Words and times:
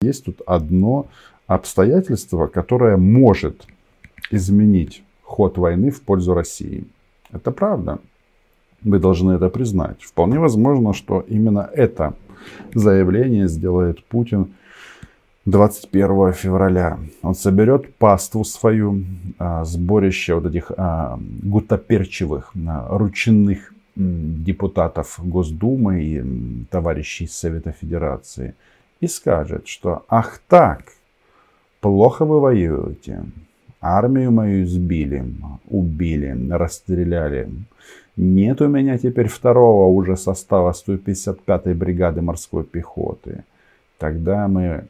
Есть 0.00 0.26
тут 0.26 0.42
одно 0.46 1.08
обстоятельство, 1.48 2.46
которое 2.46 2.96
может 2.96 3.66
изменить 4.30 5.02
ход 5.24 5.58
войны 5.58 5.90
в 5.90 6.02
пользу 6.02 6.34
России. 6.34 6.84
Это 7.32 7.50
правда. 7.50 7.98
Вы 8.82 9.00
должны 9.00 9.32
это 9.32 9.48
признать. 9.48 10.00
Вполне 10.02 10.38
возможно, 10.38 10.94
что 10.94 11.24
именно 11.26 11.68
это 11.74 12.14
заявление 12.72 13.48
сделает 13.48 14.04
Путин 14.04 14.52
21 15.46 16.32
февраля. 16.32 17.00
Он 17.22 17.34
соберет 17.34 17.92
паству 17.96 18.44
свою, 18.44 19.02
а, 19.40 19.64
сборище 19.64 20.34
вот 20.34 20.46
этих 20.46 20.70
а, 20.76 21.18
гутоперчивых, 21.42 22.52
а, 22.68 22.86
ручных 22.96 23.72
депутатов 23.96 25.18
Госдумы 25.18 26.04
и 26.04 26.64
товарищей 26.70 27.26
Совета 27.26 27.72
Федерации 27.72 28.54
и 29.00 29.06
скажет, 29.06 29.68
что 29.68 30.04
ах 30.08 30.40
так, 30.48 30.82
плохо 31.80 32.24
вы 32.24 32.40
воюете, 32.40 33.24
армию 33.80 34.32
мою 34.32 34.66
сбили, 34.66 35.24
убили, 35.68 36.36
расстреляли. 36.50 37.48
Нет 38.16 38.60
у 38.60 38.66
меня 38.66 38.98
теперь 38.98 39.28
второго 39.28 39.86
уже 39.86 40.16
состава 40.16 40.72
155-й 40.72 41.74
бригады 41.74 42.20
морской 42.20 42.64
пехоты. 42.64 43.44
Тогда 43.98 44.48
мы, 44.48 44.84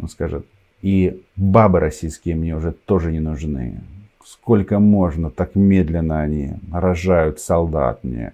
он 0.00 0.08
скажет, 0.08 0.44
и 0.82 1.22
бабы 1.36 1.80
российские 1.80 2.34
мне 2.34 2.56
уже 2.56 2.72
тоже 2.72 3.12
не 3.12 3.20
нужны. 3.20 3.80
Сколько 4.24 4.78
можно, 4.80 5.30
так 5.30 5.54
медленно 5.54 6.20
они 6.20 6.54
рожают 6.72 7.40
солдат 7.40 8.02
мне. 8.02 8.32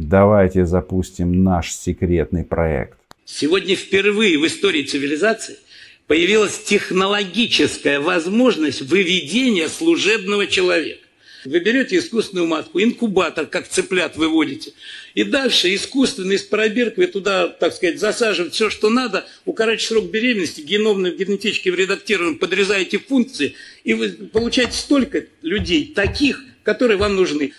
Давайте 0.00 0.64
запустим 0.64 1.44
наш 1.44 1.72
секретный 1.72 2.42
проект. 2.42 2.96
Сегодня 3.26 3.76
впервые 3.76 4.38
в 4.38 4.46
истории 4.46 4.82
цивилизации 4.82 5.58
появилась 6.06 6.58
технологическая 6.58 8.00
возможность 8.00 8.80
выведения 8.80 9.68
служебного 9.68 10.46
человека. 10.46 11.04
Вы 11.44 11.60
берете 11.60 11.98
искусственную 11.98 12.46
матку, 12.46 12.80
инкубатор, 12.80 13.44
как 13.44 13.68
цыплят 13.68 14.16
выводите, 14.16 14.72
и 15.14 15.22
дальше 15.22 15.74
искусственно 15.74 16.32
из 16.32 16.44
пробирки 16.44 17.06
туда, 17.06 17.48
так 17.48 17.74
сказать, 17.74 18.00
засаживаете 18.00 18.54
все, 18.54 18.70
что 18.70 18.88
надо, 18.88 19.26
укорачиваете 19.44 19.86
срок 19.86 20.10
беременности, 20.10 20.62
геномно, 20.62 21.10
генетически 21.10 21.68
редактируем, 21.68 22.38
подрезаете 22.38 22.98
функции, 22.98 23.54
и 23.84 23.92
вы 23.92 24.08
получаете 24.08 24.72
столько 24.72 25.24
людей, 25.42 25.92
таких, 25.94 26.42
которые 26.62 26.96
вам 26.96 27.16
нужны. 27.16 27.52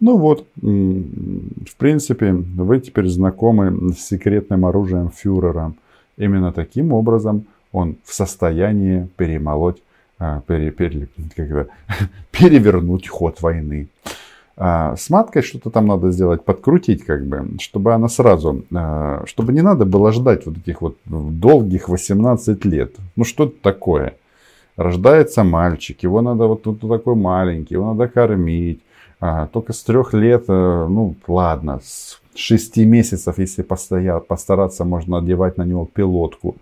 Ну 0.00 0.18
вот, 0.18 0.46
в 0.56 1.76
принципе, 1.78 2.32
вы 2.32 2.80
теперь 2.80 3.08
знакомы 3.08 3.92
с 3.94 4.00
секретным 4.00 4.66
оружием 4.66 5.10
фюрера. 5.10 5.72
Именно 6.18 6.52
таким 6.52 6.92
образом 6.92 7.46
он 7.72 7.96
в 8.04 8.12
состоянии 8.12 9.08
перемолоть 9.16 9.82
а, 10.18 10.40
пере, 10.46 10.70
пере, 10.70 11.08
это, 11.36 11.68
перевернуть 12.30 13.08
ход 13.08 13.42
войны. 13.42 13.88
А, 14.56 14.96
с 14.96 15.10
маткой 15.10 15.42
что-то 15.42 15.70
там 15.70 15.86
надо 15.86 16.10
сделать, 16.10 16.42
подкрутить, 16.44 17.04
как 17.04 17.26
бы, 17.26 17.58
чтобы 17.60 17.92
она 17.92 18.08
сразу, 18.08 18.64
а, 18.74 19.22
чтобы 19.26 19.52
не 19.52 19.60
надо 19.60 19.84
было 19.84 20.12
ждать 20.12 20.46
вот 20.46 20.56
этих 20.56 20.80
вот 20.80 20.96
долгих 21.04 21.88
18 21.90 22.64
лет. 22.64 22.94
Ну 23.16 23.24
что 23.24 23.44
это 23.44 23.56
такое? 23.60 24.14
Рождается 24.76 25.44
мальчик, 25.44 26.02
его 26.02 26.22
надо 26.22 26.46
вот 26.46 26.62
тут 26.62 26.80
такой 26.80 27.14
маленький, 27.14 27.74
его 27.74 27.92
надо 27.92 28.08
кормить. 28.08 28.80
А, 29.20 29.46
только 29.46 29.72
с 29.72 29.82
трех 29.82 30.12
лет, 30.14 30.44
э, 30.48 30.86
ну 30.88 31.14
ладно, 31.26 31.80
с 31.82 32.20
шести 32.34 32.84
месяцев, 32.84 33.38
если 33.38 33.62
постоять, 33.62 34.26
постараться, 34.26 34.84
можно 34.84 35.18
одевать 35.18 35.56
на 35.56 35.62
него 35.62 35.86
пилотку. 35.86 36.56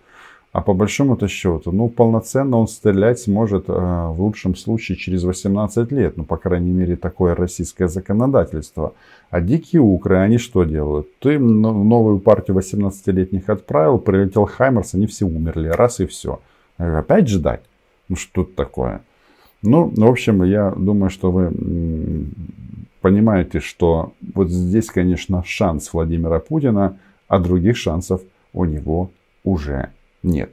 А 0.53 0.61
по 0.61 0.73
большому-то 0.73 1.27
счету, 1.27 1.73
ну, 1.73 1.89
полноценно 1.89 2.59
он 2.59 2.69
стрелять 2.69 3.19
сможет 3.19 3.65
э, 3.69 3.73
в 3.73 4.15
лучшем 4.23 4.55
случае 4.55 4.97
через 4.97 5.25
18 5.25 5.91
лет. 5.91 6.17
Ну, 6.17 6.23
по 6.23 6.37
крайней 6.37 6.71
мере, 6.71 6.95
такое 6.95 7.35
российское 7.35 7.89
законодательство. 7.89 8.95
А 9.31 9.41
дикие 9.41 9.83
укры, 9.83 10.19
они 10.19 10.39
что 10.39 10.63
делают? 10.63 11.09
Ты 11.19 11.41
новую 11.41 12.21
партию 12.21 12.57
18-летних 12.57 13.49
отправил, 13.49 13.99
прилетел 13.99 14.47
Хаймерс, 14.47 14.95
они 14.95 15.09
все 15.09 15.25
умерли. 15.27 15.71
Раз 15.71 15.99
и 15.99 16.07
все. 16.07 16.41
Опять 16.79 17.29
ждать? 17.29 17.63
Ну, 18.09 18.15
что 18.15 18.45
тут 18.45 18.55
такое? 18.55 19.01
Ну, 19.67 19.91
в 19.97 20.05
общем, 20.05 20.43
я 20.45 20.73
думаю, 20.73 21.09
что 21.09 21.31
вы 21.31 21.51
понимаете, 23.01 23.61
что 23.61 24.13
вот 24.35 24.51
здесь, 24.51 24.87
конечно, 24.87 25.43
шанс 25.43 25.91
Владимира 25.93 26.39
Путина, 26.39 26.99
а 27.29 27.39
других 27.39 27.79
шансов 27.79 28.21
у 28.53 28.67
него 28.67 29.11
уже 29.43 29.89
нет. 30.23 30.51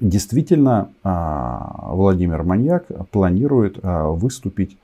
Действительно, 0.00 0.92
а, 1.02 1.94
Владимир 1.94 2.44
Маньяк 2.44 2.86
планирует 3.10 3.78
а, 3.82 4.06
выступить 4.06 4.78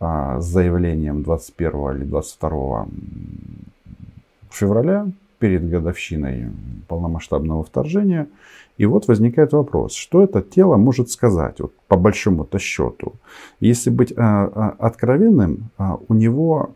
а, 0.00 0.40
с 0.40 0.46
заявлением 0.46 1.22
21 1.22 1.96
или 1.96 2.04
22 2.04 2.88
февраля 4.50 5.06
перед 5.44 5.68
годовщиной 5.68 6.48
полномасштабного 6.88 7.64
вторжения. 7.64 8.28
И 8.78 8.86
вот 8.86 9.08
возникает 9.08 9.52
вопрос, 9.52 9.92
что 9.92 10.22
это 10.22 10.40
тело 10.40 10.78
может 10.78 11.10
сказать, 11.10 11.60
вот, 11.60 11.74
по 11.86 11.98
большому-то 11.98 12.58
счету. 12.58 13.12
Если 13.60 13.90
быть 13.90 14.10
откровенным, 14.12 15.68
у 16.08 16.14
него 16.14 16.70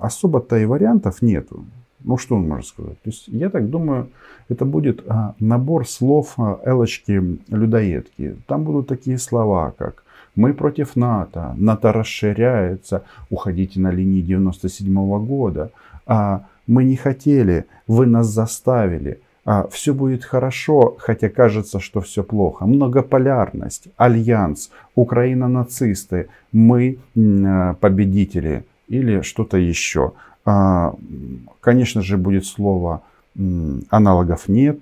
особо-то 0.00 0.56
и 0.56 0.64
вариантов 0.64 1.22
нету. 1.22 1.64
Ну, 2.04 2.16
что 2.16 2.36
он 2.36 2.46
может 2.48 2.66
сказать? 2.66 3.02
То 3.02 3.10
есть, 3.10 3.26
я 3.26 3.50
так 3.50 3.68
думаю, 3.68 4.10
это 4.48 4.64
будет 4.64 5.02
а, 5.08 5.34
набор 5.40 5.88
слов 5.88 6.34
а, 6.36 6.60
Элочки 6.64 7.40
людоедки. 7.48 8.36
Там 8.46 8.62
будут 8.62 8.86
такие 8.86 9.18
слова, 9.18 9.72
как 9.76 10.04
«Мы 10.36 10.54
против 10.54 10.96
НАТО», 10.96 11.54
«НАТО 11.56 11.92
расширяется», 11.92 13.02
«Уходите 13.30 13.80
на 13.80 13.90
линии 13.90 14.20
97 14.20 14.86
-го 14.86 15.26
года», 15.26 15.70
а, 16.06 16.44
«Мы 16.66 16.84
не 16.84 16.96
хотели», 16.96 17.66
«Вы 17.86 18.06
нас 18.06 18.26
заставили», 18.28 19.20
а, 19.44 19.66
«Все 19.70 19.92
будет 19.92 20.24
хорошо, 20.24 20.96
хотя 20.98 21.28
кажется, 21.28 21.80
что 21.80 22.00
все 22.00 22.22
плохо», 22.22 22.66
«Многополярность», 22.66 23.88
«Альянс», 23.96 24.70
«Украина 24.94 25.48
нацисты», 25.48 26.28
«Мы 26.52 26.98
а, 27.16 27.74
победители» 27.74 28.64
или 28.88 29.22
что-то 29.22 29.56
еще. 29.56 30.12
А, 30.44 30.94
конечно 31.60 32.02
же, 32.02 32.16
будет 32.16 32.46
слово 32.46 33.02
аналогов 33.90 34.48
нет, 34.48 34.78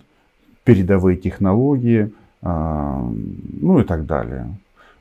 передовые 0.65 1.17
технологии, 1.17 2.13
а, 2.43 3.09
ну 3.61 3.81
и 3.81 3.85
так 3.85 4.07
далее. 4.07 4.47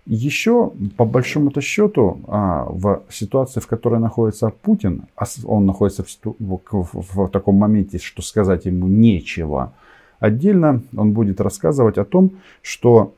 Еще, 0.06 0.72
по 0.98 1.06
большому-то 1.06 1.62
счету, 1.62 2.20
а, 2.28 2.66
в 2.70 3.04
ситуации, 3.10 3.60
в 3.60 3.68
которой 3.68 4.00
находится 4.00 4.50
Путин, 4.50 5.04
он 5.46 5.66
находится 5.66 6.04
в, 6.24 7.28
таком 7.30 7.56
моменте, 7.56 8.00
что 8.00 8.22
сказать 8.22 8.66
ему 8.66 8.88
нечего, 8.88 9.74
отдельно 10.20 10.82
он 10.98 11.14
будет 11.14 11.40
рассказывать 11.40 11.98
о 11.98 12.06
том, 12.06 12.32
что 12.62 13.14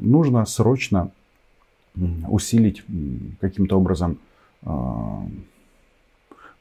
нужно 0.00 0.44
срочно 0.46 1.10
усилить 2.28 2.84
каким-то 3.40 3.76
образом 3.76 4.18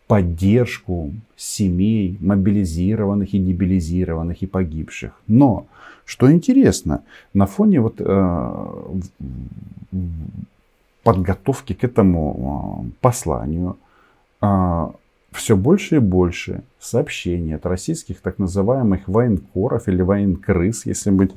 поддержку 0.08 1.14
семей 1.36 2.18
мобилизированных 2.22 3.34
и 3.34 3.40
дебилизированных 3.40 4.42
и 4.42 4.48
погибших. 4.48 5.12
Но, 5.28 5.68
что 6.06 6.32
интересно, 6.32 7.04
на 7.34 7.46
фоне 7.46 7.82
вот, 7.82 7.96
э, 8.00 8.66
подготовки 11.04 11.74
к 11.74 11.84
этому 11.84 12.86
э, 12.86 12.92
посланию 13.02 13.78
э, 14.42 14.88
все 15.38 15.56
больше 15.56 15.96
и 15.98 16.00
больше 16.00 16.64
сообщений 16.80 17.56
от 17.56 17.66
российских 17.66 18.22
так 18.22 18.40
называемых 18.40 19.08
военкоров 19.08 19.88
или 19.88 20.02
военкрыс, 20.02 20.86
если 20.86 21.12
быть 21.12 21.32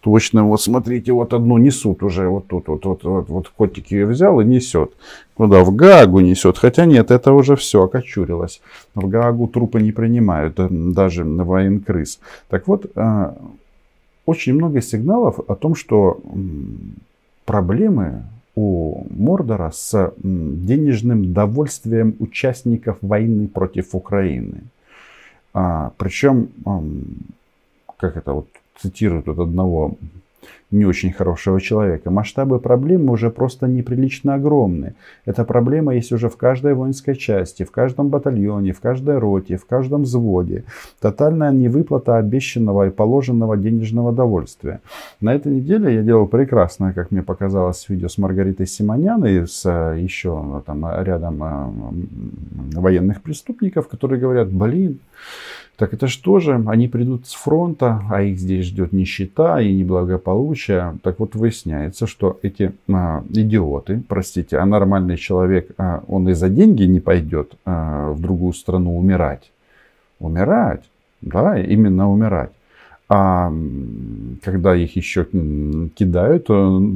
точно. 0.00 0.44
Вот 0.44 0.60
смотрите, 0.62 1.12
вот 1.12 1.32
одну 1.34 1.58
несут 1.58 2.02
уже, 2.02 2.28
вот 2.28 2.46
тут, 2.46 2.68
вот, 2.68 2.84
вот, 2.84 3.04
вот, 3.04 3.28
вот 3.28 3.48
котик 3.48 3.90
ее 3.90 4.06
взял 4.06 4.40
и 4.40 4.44
несет. 4.44 4.92
Куда? 5.34 5.62
В 5.64 5.74
Гаагу 5.74 6.20
несет. 6.20 6.58
Хотя 6.58 6.86
нет, 6.86 7.10
это 7.10 7.32
уже 7.32 7.56
все 7.56 7.82
окочурилось. 7.82 8.60
В 8.94 9.08
Гаагу 9.08 9.48
трупы 9.48 9.80
не 9.80 9.92
принимают, 9.92 10.56
даже 10.94 11.24
военкрыс. 11.24 12.20
Так 12.48 12.68
вот, 12.68 12.90
а, 12.94 13.36
очень 14.26 14.54
много 14.54 14.80
сигналов 14.82 15.40
о 15.48 15.54
том, 15.54 15.74
что 15.74 16.20
проблемы 17.44 18.24
у 18.58 19.06
Мордора 19.10 19.70
с 19.70 20.12
денежным 20.18 21.32
довольствием 21.32 22.16
участников 22.18 22.98
войны 23.02 23.46
против 23.46 23.94
Украины. 23.94 24.62
А, 25.54 25.92
причем, 25.96 26.48
как 27.98 28.16
это 28.16 28.32
вот 28.32 28.48
цитируют 28.80 29.28
от 29.28 29.38
одного 29.38 29.96
не 30.70 30.84
очень 30.84 31.12
хорошего 31.12 31.60
человека. 31.60 32.10
Масштабы 32.10 32.58
проблемы 32.58 33.12
уже 33.12 33.30
просто 33.30 33.66
неприлично 33.66 34.34
огромны. 34.34 34.94
Эта 35.24 35.44
проблема 35.44 35.94
есть 35.94 36.12
уже 36.12 36.28
в 36.28 36.36
каждой 36.36 36.74
воинской 36.74 37.16
части, 37.16 37.62
в 37.62 37.70
каждом 37.70 38.08
батальоне, 38.08 38.72
в 38.72 38.80
каждой 38.80 39.18
роте, 39.18 39.56
в 39.56 39.64
каждом 39.64 40.02
взводе. 40.02 40.64
Тотальная 41.00 41.52
невыплата 41.52 42.18
обещанного 42.18 42.88
и 42.88 42.90
положенного 42.90 43.56
денежного 43.56 44.12
довольствия. 44.12 44.80
На 45.20 45.34
этой 45.34 45.52
неделе 45.52 45.94
я 45.94 46.02
делал 46.02 46.26
прекрасное, 46.26 46.92
как 46.92 47.10
мне 47.10 47.22
показалось, 47.22 47.88
видео 47.88 48.08
с 48.08 48.18
Маргаритой 48.18 48.66
Симоняной, 48.66 49.46
с 49.46 49.64
э, 49.64 49.98
еще 49.98 50.62
там 50.66 50.86
рядом 51.02 51.42
э, 51.42 52.78
военных 52.78 53.22
преступников, 53.22 53.88
которые 53.88 54.20
говорят, 54.20 54.52
блин, 54.52 54.98
так 55.78 55.94
это 55.94 56.08
же 56.08 56.20
тоже, 56.20 56.60
они 56.66 56.88
придут 56.88 57.28
с 57.28 57.34
фронта, 57.34 58.02
а 58.10 58.20
их 58.22 58.36
здесь 58.36 58.66
ждет 58.66 58.92
нищета 58.92 59.60
и 59.60 59.72
неблагополучие. 59.72 60.98
Так 61.04 61.20
вот 61.20 61.36
выясняется, 61.36 62.08
что 62.08 62.40
эти 62.42 62.72
а, 62.92 63.22
идиоты, 63.30 64.02
простите, 64.08 64.58
а 64.58 64.66
нормальный 64.66 65.16
человек, 65.16 65.70
а, 65.78 66.02
он 66.08 66.28
и 66.28 66.32
за 66.32 66.48
деньги 66.48 66.82
не 66.82 66.98
пойдет 66.98 67.52
а, 67.64 68.10
в 68.10 68.20
другую 68.20 68.54
страну 68.54 68.98
умирать. 68.98 69.52
Умирать, 70.18 70.82
да, 71.20 71.56
именно 71.56 72.10
умирать. 72.10 72.50
А 73.08 73.52
когда 74.42 74.74
их 74.74 74.96
еще 74.96 75.24
кидают 75.24 76.48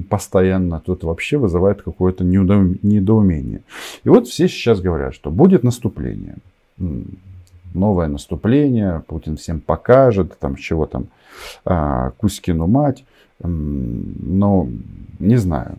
постоянно, 0.08 0.80
то 0.80 0.94
это 0.94 1.06
вообще 1.06 1.38
вызывает 1.38 1.82
какое-то 1.82 2.24
недоумение. 2.24 3.60
И 4.02 4.08
вот 4.08 4.26
все 4.26 4.48
сейчас 4.48 4.80
говорят, 4.80 5.14
что 5.14 5.30
будет 5.30 5.62
наступление 5.62 6.34
новое 7.74 8.08
наступление, 8.08 9.02
Путин 9.06 9.36
всем 9.36 9.60
покажет, 9.60 10.38
там 10.38 10.56
чего 10.56 10.86
там, 10.86 11.06
а, 11.64 12.10
Кузькину 12.18 12.66
мать, 12.66 13.04
но 13.42 14.68
не 15.18 15.36
знаю. 15.36 15.78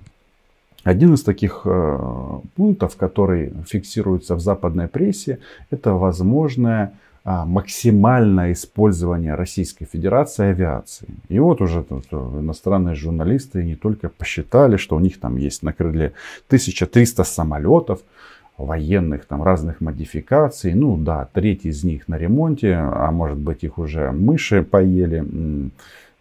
Один 0.84 1.14
из 1.14 1.24
таких 1.24 1.62
э, 1.64 2.40
пунктов, 2.58 2.98
который 2.98 3.54
фиксируется 3.70 4.36
в 4.36 4.42
западной 4.42 4.90
прессе, 4.90 5.40
это 5.70 5.94
возможное 5.94 6.92
а, 7.26 7.46
максимальное 7.46 8.52
использование 8.52 9.36
Российской 9.36 9.86
Федерации 9.86 10.48
авиации. 10.48 11.08
И 11.30 11.40
вот 11.40 11.62
уже 11.62 11.82
тут 11.84 12.04
э, 12.12 12.16
иностранные 12.18 12.96
журналисты 12.96 13.64
не 13.64 13.76
только 13.76 14.10
посчитали, 14.10 14.76
что 14.76 14.98
у 14.98 15.00
них 15.00 15.22
там 15.22 15.38
есть 15.38 15.64
на 15.64 15.72
крыле 15.72 16.12
1300 16.48 17.24
самолетов, 17.24 18.02
военных 18.58 19.26
там 19.26 19.44
разных 19.44 19.82
модификаций. 19.82 20.74
Ну 20.74 20.98
да, 20.98 21.28
треть 21.34 21.66
из 21.66 21.84
них 21.84 22.08
на 22.08 22.18
ремонте, 22.18 22.76
а 22.76 23.12
может 23.12 23.38
быть 23.38 23.64
их 23.64 23.78
уже 23.78 24.12
мыши 24.12 24.64
поели, 24.64 25.24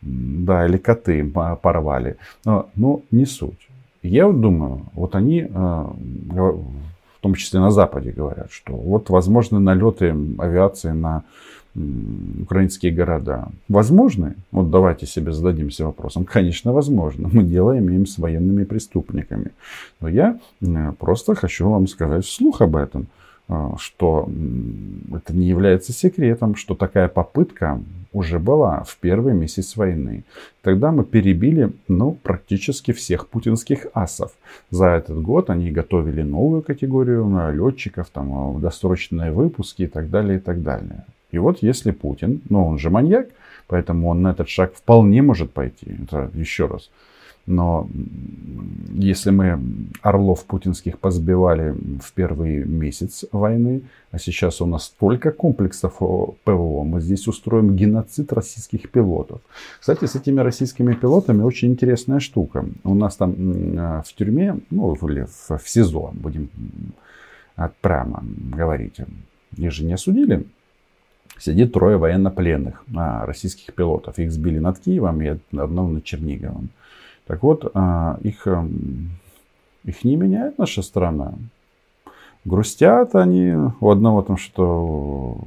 да, 0.01 0.67
или 0.67 0.77
коты 0.77 1.25
порвали. 1.25 2.17
Но, 2.45 2.69
но 2.75 3.03
не 3.11 3.27
суть. 3.27 3.69
Я 4.03 4.27
вот 4.27 4.41
думаю, 4.41 4.87
вот 4.95 5.15
они, 5.15 5.47
э, 5.49 5.49
в 5.49 7.21
том 7.21 7.35
числе 7.35 7.61
на 7.61 7.71
Западе 7.71 8.11
говорят, 8.11 8.51
что 8.51 8.75
вот 8.75 9.11
возможны 9.11 9.61
налеты 9.61 10.15
авиации 10.39 10.91
на 10.91 11.23
украинские 11.75 12.93
города. 12.93 13.49
Возможны? 13.69 14.35
Вот 14.51 14.71
давайте 14.71 15.07
себе 15.07 15.33
зададимся 15.33 15.87
вопросом. 15.87 16.25
Конечно, 16.25 16.73
возможно. 16.73 17.31
Мы 17.33 17.45
делаем 17.45 17.89
им 17.89 18.07
с 18.07 18.19
военными 18.19 18.65
преступниками. 18.65 19.53
Но 20.01 20.09
я 20.09 20.39
просто 20.99 21.35
хочу 21.35 21.69
вам 21.69 21.87
сказать 21.87 22.25
вслух 22.25 22.61
об 22.61 22.77
этом, 22.77 23.07
а, 23.49 23.75
что 23.79 24.29
это 25.15 25.35
не 25.35 25.47
является 25.47 25.93
секретом, 25.93 26.57
что 26.57 26.75
такая 26.75 27.09
попытка 27.09 27.81
уже 28.13 28.39
была 28.39 28.83
в 28.83 28.99
первый 28.99 29.33
месяц 29.33 29.77
войны. 29.77 30.25
Тогда 30.61 30.93
мы 30.93 31.05
перебили 31.05 31.73
ну, 31.89 32.13
практически 32.23 32.93
всех 32.93 33.29
путинских 33.29 33.87
асов. 33.95 34.33
За 34.71 34.87
этот 34.89 35.23
год 35.23 35.49
они 35.49 35.71
готовили 35.71 36.23
новую 36.23 36.63
категорию 36.63 37.27
летчиков, 37.53 38.09
там, 38.13 38.61
досрочные 38.61 39.33
выпуски 39.33 39.83
и 39.83 39.87
так 39.87 40.11
далее, 40.11 40.37
и 40.37 40.41
так 40.41 40.63
далее. 40.63 41.05
И 41.33 41.39
вот 41.39 41.63
если 41.63 41.91
Путин, 41.91 42.41
ну 42.49 42.67
он 42.67 42.79
же 42.79 42.91
маньяк, 42.91 43.29
поэтому 43.67 44.09
он 44.09 44.23
на 44.23 44.31
этот 44.31 44.49
шаг 44.49 44.75
вполне 44.75 45.23
может 45.23 45.51
пойти. 45.53 45.97
Это 46.05 46.31
еще 46.35 46.67
раз. 46.67 46.91
Но 47.45 47.89
если 48.93 49.31
мы 49.31 49.61
орлов 50.01 50.45
путинских 50.45 51.01
позбивали 51.01 51.75
в 52.01 52.13
первый 52.13 52.65
месяц 52.65 53.25
войны, 53.33 53.83
а 54.13 54.19
сейчас 54.19 54.61
у 54.61 54.67
нас 54.67 54.85
столько 54.85 55.33
комплексов 55.33 55.95
ПВО, 56.45 56.85
мы 56.85 57.01
здесь 57.01 57.27
устроим 57.27 57.75
геноцид 57.75 58.33
российских 58.33 58.91
пилотов. 58.91 59.41
Кстати, 59.81 60.05
с 60.05 60.15
этими 60.15 60.39
российскими 60.39 60.95
пилотами 60.95 61.43
очень 61.43 61.73
интересная 61.73 62.21
штука. 62.21 62.65
У 62.85 62.95
нас 62.95 63.17
там 63.17 63.33
в 63.33 64.15
тюрьме, 64.17 64.61
ну, 64.71 64.95
в, 64.95 65.03
в 65.03 65.63
СИЗО, 65.69 66.13
будем 66.13 66.49
прямо 67.81 68.23
говорить, 68.57 69.01
их 69.57 69.73
же 69.73 69.85
не 69.85 69.95
осудили 69.95 70.47
сидит 71.43 71.73
трое 71.73 71.97
военнопленных 71.97 72.85
а, 72.95 73.27
российских 73.27 73.75
пилотов. 73.75 74.19
Их 74.19 74.31
сбили 74.31 74.59
над 74.59 74.79
Киевом 74.79 75.21
и 75.23 75.39
одного 75.57 75.89
над 75.89 76.05
Черниговым. 76.05 76.69
Так 77.27 77.43
вот, 77.43 77.71
а, 77.75 78.19
их, 78.23 78.47
эм, 78.47 79.11
их 79.85 80.05
не 80.05 80.17
меняет 80.17 80.59
наша 80.59 80.83
страна. 80.83 81.35
Грустят 82.45 83.15
они. 83.15 83.55
У 83.81 83.91
одного 83.91 84.23
там, 84.23 84.37
что 84.37 85.39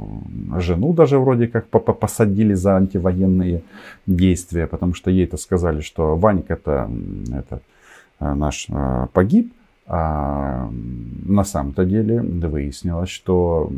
жену 0.57 0.93
даже 0.93 1.19
вроде 1.19 1.47
как 1.47 1.67
посадили 1.67 2.53
за 2.53 2.77
антивоенные 2.77 3.63
действия, 4.05 4.67
потому 4.67 4.93
что 4.93 5.11
ей-то 5.11 5.37
сказали, 5.37 5.81
что 5.81 6.15
Ванька-то 6.15 6.89
этот, 7.33 7.63
э, 8.19 8.33
наш 8.33 8.67
э, 8.69 9.07
погиб. 9.13 9.53
А 9.87 10.67
на 11.25 11.43
самом-то 11.43 11.85
деле 11.85 12.21
выяснилось, 12.21 13.09
что 13.09 13.69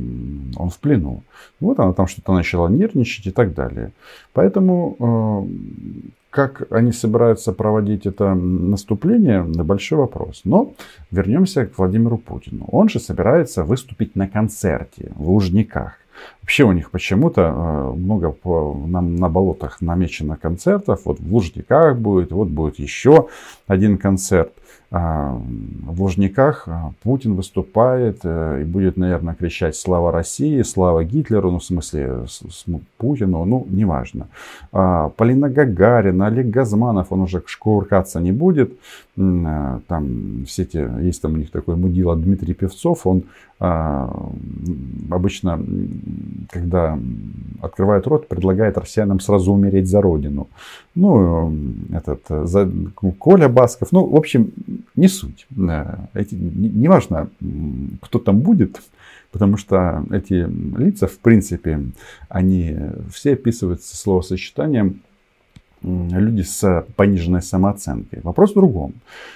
он 0.56 0.70
в 0.70 0.80
плену. 0.80 1.24
Вот 1.60 1.80
она 1.80 1.92
там 1.92 2.08
что-то 2.08 2.34
начала 2.34 2.70
нервничать 2.70 3.28
и 3.28 3.32
так 3.32 3.54
далее. 3.54 3.92
Поэтому 4.32 4.96
э, 5.00 6.08
как 6.30 6.72
они 6.72 6.92
собираются 6.92 7.52
проводить 7.52 8.06
это 8.06 8.36
наступление, 8.36 9.42
большой 9.42 9.98
вопрос. 9.98 10.42
Но 10.44 10.74
вернемся 11.12 11.66
к 11.66 11.78
Владимиру 11.78 12.18
Путину. 12.18 12.66
Он 12.72 12.90
же 12.90 13.00
собирается 13.00 13.64
выступить 13.64 14.16
на 14.16 14.28
концерте 14.28 15.12
в 15.16 15.30
Лужниках. 15.30 15.94
Вообще 16.48 16.64
у 16.64 16.72
них 16.72 16.92
почему-то 16.92 17.42
э, 17.42 17.98
много 17.98 18.34
на, 18.46 19.02
на 19.02 19.28
болотах 19.28 19.82
намечено 19.82 20.38
концертов. 20.38 21.02
Вот 21.04 21.20
в 21.20 21.34
Лужниках 21.34 21.98
будет, 21.98 22.32
вот 22.32 22.48
будет 22.48 22.80
еще 22.80 23.28
один 23.68 23.98
концерт. 23.98 24.54
А, 24.90 25.38
в 25.86 26.02
Лужниках 26.02 26.64
а, 26.68 26.94
Путин 27.04 27.36
выступает 27.36 28.20
э, 28.24 28.62
и 28.62 28.64
будет, 28.64 28.96
наверное, 28.96 29.36
кричать 29.36 29.76
«Слава 29.76 30.14
России!», 30.14 30.62
«Слава 30.62 31.04
Гитлеру!», 31.04 31.52
ну, 31.52 31.60
в 31.60 31.66
смысле, 31.66 32.26
Путину, 32.98 33.44
ну, 33.44 33.68
неважно. 33.70 34.28
А, 34.72 35.10
Полина 35.10 35.50
Гагарина, 35.50 36.28
Олег 36.28 36.48
Газманов, 36.48 37.12
он 37.12 37.20
уже 37.20 37.44
шкуркаться 37.46 38.22
не 38.22 38.32
будет. 38.32 38.72
Там 39.16 40.46
все 40.46 40.64
эти, 40.64 41.04
есть 41.04 41.22
там 41.22 41.34
у 41.34 41.38
них 41.38 41.52
такой 41.52 41.76
мудила 41.76 42.16
Дмитрий 42.16 42.54
Певцов, 42.54 43.08
он 43.08 43.24
обычно, 43.60 45.60
когда 46.50 47.00
открывает 47.62 48.08
рот, 48.08 48.28
предлагает 48.28 48.78
россиянам 48.78 49.20
сразу 49.20 49.54
умереть 49.54 49.88
за 49.88 50.02
родину. 50.02 50.48
Ну, 50.96 51.54
этот, 51.94 52.22
за, 52.48 52.70
Коля 53.20 53.50
Басков, 53.50 53.92
ну, 53.92 54.06
в 54.06 54.16
общем, 54.16 54.52
не 54.96 55.08
суть. 55.08 55.48
Эти, 56.14 56.36
не, 56.36 56.70
не 56.70 56.88
важно, 56.88 57.30
кто 58.02 58.20
там 58.20 58.40
будет, 58.40 58.82
потому 59.32 59.58
что 59.58 60.04
эти 60.12 60.48
лица, 60.78 61.08
в 61.08 61.18
принципе, 61.20 61.82
они 62.30 62.78
все 63.12 63.34
описываются 63.34 63.96
словосочетанием 63.96 65.02
люди 65.82 66.42
с 66.42 66.86
пониженной 66.96 67.42
самооценкой. 67.42 68.20
Вопрос 68.24 68.52
в 68.52 68.56
другом, 68.56 68.94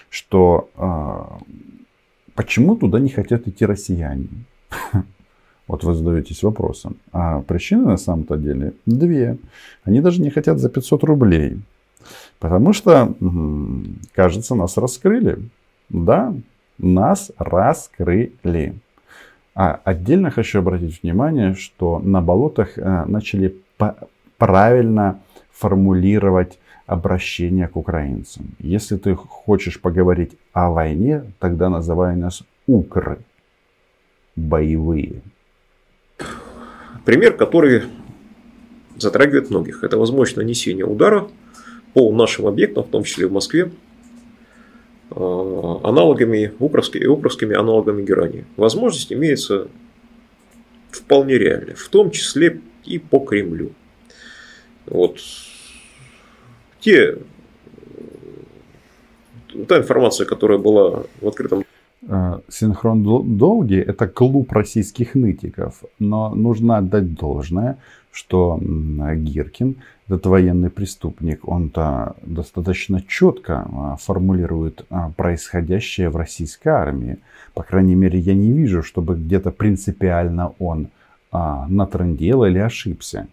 что 0.09 0.69
а, 0.75 1.39
почему 2.35 2.75
туда 2.75 2.99
не 2.99 3.09
хотят 3.09 3.47
идти 3.47 3.65
россияне? 3.65 4.27
Вот 5.67 5.83
вы 5.83 5.93
задаетесь 5.93 6.43
вопросом. 6.43 6.97
А 7.11 7.41
причины 7.41 7.85
на 7.85 7.97
самом-то 7.97 8.37
деле 8.37 8.73
две. 8.85 9.37
Они 9.83 10.01
даже 10.01 10.21
не 10.21 10.29
хотят 10.29 10.59
за 10.59 10.69
500 10.69 11.03
рублей. 11.03 11.59
Потому 12.39 12.73
что, 12.73 13.13
кажется, 14.13 14.55
нас 14.55 14.77
раскрыли. 14.77 15.37
Да, 15.89 16.33
нас 16.77 17.31
раскрыли. 17.37 18.75
А 19.53 19.79
отдельно 19.83 20.31
хочу 20.31 20.59
обратить 20.59 21.03
внимание, 21.03 21.53
что 21.55 21.99
на 21.99 22.21
болотах 22.21 22.77
э, 22.77 23.05
начали 23.05 23.55
правильно 24.37 25.19
формулировать 25.51 26.57
обращение 26.87 27.67
к 27.67 27.77
украинцам. 27.77 28.55
Если 28.59 28.97
ты 28.97 29.15
хочешь 29.15 29.79
поговорить 29.79 30.31
о 30.53 30.71
войне, 30.71 31.23
тогда 31.39 31.69
называй 31.69 32.15
нас 32.15 32.43
укры. 32.67 33.19
Боевые. 34.35 35.21
Пример, 37.05 37.35
который 37.35 37.83
затрагивает 38.97 39.49
многих. 39.49 39.83
Это 39.83 39.97
возможность 39.97 40.37
нанесения 40.37 40.85
удара 40.85 41.27
по 41.93 42.11
нашим 42.13 42.47
объектам, 42.47 42.83
в 42.83 42.89
том 42.89 43.03
числе 43.03 43.27
в 43.27 43.31
Москве, 43.31 43.71
аналогами, 45.09 46.53
укровскими, 46.59 47.55
аналогами 47.55 48.03
герани. 48.03 48.45
Возможность 48.55 49.11
имеется 49.11 49.67
вполне 50.91 51.37
реальная, 51.37 51.75
в 51.75 51.89
том 51.89 52.11
числе 52.11 52.61
и 52.85 52.99
по 52.99 53.19
Кремлю. 53.19 53.71
Вот. 54.85 55.19
Те, 56.79 57.17
та 59.67 59.77
информация, 59.77 60.25
которая 60.25 60.57
была 60.57 61.03
в 61.19 61.27
открытом 61.27 61.65
Синхрон 62.03 63.03
долги– 63.37 63.75
это 63.87 64.07
клуб 64.07 64.51
российских 64.51 65.13
нытиков, 65.13 65.83
но 65.99 66.33
нужно 66.33 66.77
отдать 66.77 67.13
должное, 67.13 67.77
что 68.11 68.59
Гиркин, 68.59 69.75
этот 70.07 70.25
военный 70.25 70.69
преступник, 70.69 71.47
он-то 71.47 72.15
достаточно 72.23 73.01
четко 73.01 73.67
а, 73.71 73.95
формулирует 73.97 74.85
а, 74.89 75.11
происходящее 75.11 76.09
в 76.09 76.17
российской 76.17 76.69
армии. 76.69 77.19
По 77.53 77.63
крайней 77.63 77.95
мере, 77.95 78.19
я 78.19 78.33
не 78.33 78.51
вижу, 78.51 78.83
чтобы 78.83 79.15
где-то 79.15 79.51
принципиально 79.51 80.53
он 80.59 80.89
натрындел 81.31 82.43
или 82.43 82.57
ошибся. 82.57 83.29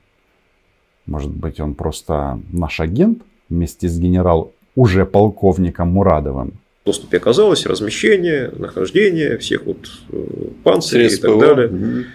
Может 1.06 1.34
быть, 1.34 1.58
он 1.58 1.74
просто 1.74 2.38
наш 2.52 2.78
агент 2.78 3.22
вместе 3.48 3.88
с 3.88 3.98
генерал 3.98 4.52
уже 4.76 5.04
полковником 5.04 5.88
Мурадовым 5.88 6.52
доступе 6.88 7.18
оказалось 7.18 7.66
размещение, 7.66 8.50
нахождение 8.56 9.36
всех 9.36 9.66
вот 9.66 9.90
э, 10.10 10.24
панцирей 10.64 11.12
и 11.12 11.16
так 11.16 11.38
далее. 11.38 12.06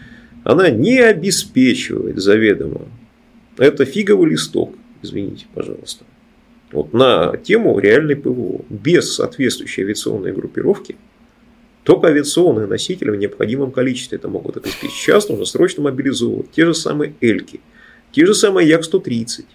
Она 0.44 0.70
не 0.70 1.00
обеспечивает 1.00 2.18
заведомо. 2.18 2.82
Это 3.58 3.86
фиговый 3.86 4.32
листок, 4.32 4.76
извините, 5.04 5.46
пожалуйста. 5.54 6.06
Вот 6.72 6.92
на 6.92 7.38
тему 7.38 7.78
реальной 7.78 8.16
ПВО. 8.16 8.66
Без 8.70 9.14
соответствующей 9.14 9.84
авиационной 9.84 10.32
группировки 10.32 10.96
только 11.84 12.08
авиационные 12.08 12.66
носители 12.66 13.12
в 13.12 13.16
необходимом 13.16 13.72
количестве 13.72 14.18
это 14.18 14.28
могут 14.28 14.58
обеспечить. 14.58 14.96
Сейчас 14.96 15.30
нужно 15.30 15.46
срочно 15.46 15.84
мобилизовывать 15.84 16.52
те 16.52 16.66
же 16.66 16.74
самые 16.74 17.14
Эльки, 17.22 17.60
те 18.12 18.26
же 18.26 18.34
самые 18.34 18.68
Як-130. 18.70 19.46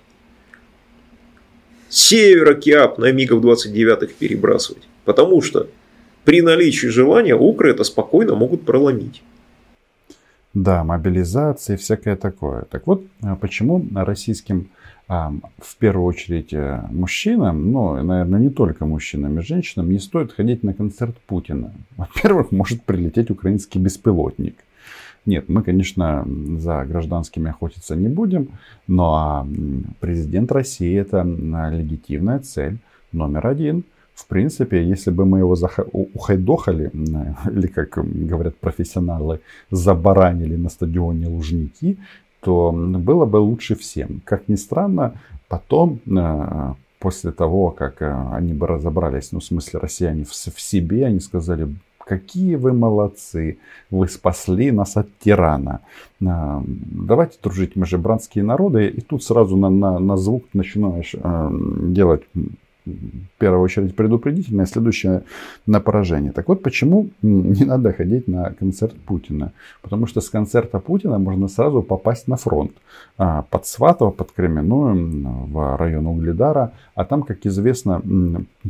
Севера 1.89 2.55
Киап 2.55 2.99
на 2.99 3.11
МиГов-29 3.13 4.11
перебрасывать. 4.19 4.88
Потому 5.09 5.41
что 5.41 5.69
при 6.25 6.43
наличии 6.43 6.89
желания 6.89 7.35
укры 7.35 7.71
это 7.71 7.83
спокойно 7.83 8.35
могут 8.35 8.67
проломить. 8.67 9.23
Да, 10.53 10.85
мобилизация 10.85 11.77
и 11.77 11.79
всякое 11.79 12.15
такое. 12.15 12.67
Так 12.71 12.87
вот, 12.87 13.05
а 13.23 13.35
почему 13.37 13.83
российским, 13.95 14.69
а, 15.09 15.33
в 15.57 15.77
первую 15.79 16.05
очередь, 16.05 16.53
э, 16.53 16.83
мужчинам, 16.91 17.73
ну, 17.73 18.03
наверное, 18.03 18.39
не 18.39 18.51
только 18.51 18.85
мужчинам 18.85 19.39
и 19.39 19.43
женщинам, 19.43 19.91
не 19.91 19.99
стоит 19.99 20.33
ходить 20.33 20.63
на 20.63 20.75
концерт 20.75 21.17
Путина? 21.27 21.73
Во-первых, 21.97 22.53
может 22.53 22.83
прилететь 22.83 23.31
украинский 23.31 23.81
беспилотник. 23.81 24.57
Нет, 25.25 25.49
мы, 25.49 25.63
конечно, 25.63 26.27
за 26.59 26.85
гражданскими 26.85 27.49
охотиться 27.49 27.97
не 27.97 28.09
будем, 28.09 28.49
но 28.87 29.49
президент 30.01 30.53
России 30.53 31.01
это 31.01 31.23
легитимная 31.23 32.41
цель 32.41 32.77
номер 33.11 33.47
один– 33.47 33.85
в 34.19 34.27
принципе, 34.27 34.83
если 34.83 35.13
бы 35.13 35.25
мы 35.25 35.39
его 35.39 35.55
зах... 35.55 35.79
ухайдохали, 35.93 36.91
или, 37.53 37.67
как 37.69 37.99
говорят 38.29 38.57
профессионалы, 38.57 39.41
забаранили 39.71 40.57
на 40.57 40.69
стадионе 40.69 41.29
Лужники, 41.29 41.97
то 42.41 42.73
было 42.73 43.27
бы 43.27 43.37
лучше 43.37 43.77
всем. 43.77 44.21
Как 44.25 44.49
ни 44.49 44.57
странно, 44.57 45.13
потом, 45.49 46.01
э, 46.07 46.75
после 46.99 47.31
того, 47.31 47.71
как 47.71 48.03
э, 48.03 48.29
они 48.33 48.55
бы 48.55 48.67
разобрались, 48.67 49.31
ну, 49.33 49.39
в 49.39 49.45
смысле, 49.45 49.79
россияне 49.79 50.25
в, 50.25 50.35
себе, 50.35 51.07
они 51.07 51.21
сказали, 51.21 51.69
какие 51.99 52.57
вы 52.57 52.73
молодцы, 52.73 53.59
вы 53.91 54.09
спасли 54.09 54.73
нас 54.73 54.97
от 54.97 55.07
тирана. 55.21 55.81
Э, 56.21 56.61
давайте 56.67 57.39
дружить, 57.41 57.77
мы 57.77 57.87
же 57.87 57.99
братские 57.99 58.43
народы. 58.43 58.89
И 58.89 59.01
тут 59.01 59.23
сразу 59.23 59.57
на, 59.57 59.71
на, 59.71 60.01
на 60.01 60.17
звук 60.17 60.45
начинаешь 60.55 61.15
делать 61.95 62.23
в 62.89 63.39
первую 63.39 63.63
очередь 63.63 63.95
предупредительное, 63.95 64.65
а 64.65 64.69
следующее 64.69 65.23
на 65.67 65.81
поражение. 65.81 66.33
Так 66.33 66.49
вот, 66.49 66.63
почему 66.63 67.11
не 67.23 67.65
надо 67.65 67.93
ходить 67.93 68.29
на 68.29 68.51
концерт 68.51 68.95
Путина? 69.07 69.53
Потому 69.83 70.07
что 70.07 70.21
с 70.21 70.31
концерта 70.31 70.79
Путина 70.79 71.19
можно 71.19 71.49
сразу 71.49 71.83
попасть 71.83 72.29
на 72.29 72.37
фронт. 72.37 72.73
А, 73.17 73.43
под 73.51 73.67
Сватово, 73.67 74.11
под 74.11 74.33
Кременную, 74.33 75.47
в 75.47 75.77
район 75.77 76.07
Угледара. 76.07 76.73
А 76.95 77.05
там, 77.05 77.23
как 77.23 77.47
известно, 77.47 78.03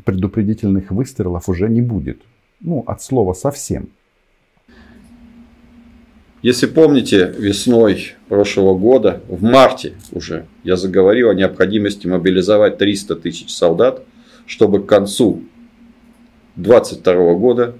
предупредительных 0.05 0.91
выстрелов 0.91 1.49
уже 1.49 1.69
не 1.69 1.83
будет. 1.83 2.21
Ну, 2.61 2.83
от 2.87 3.03
слова 3.03 3.35
совсем. 3.35 3.89
Если 6.43 6.67
помните, 6.67 7.35
весной 7.37 8.15
прошлого 8.29 8.79
года, 8.79 9.23
в 9.29 9.43
марте 9.43 9.95
уже, 10.13 10.47
я 10.63 10.77
заговорил 10.77 11.31
о 11.31 11.35
необходимости 11.35 12.07
мобилизовать 12.07 12.79
300 12.79 13.17
тысяч 13.17 13.53
солдат, 13.53 14.05
чтобы 14.47 14.81
к 14.83 14.87
концу 14.87 15.43
2022 16.55 17.35
года 17.35 17.75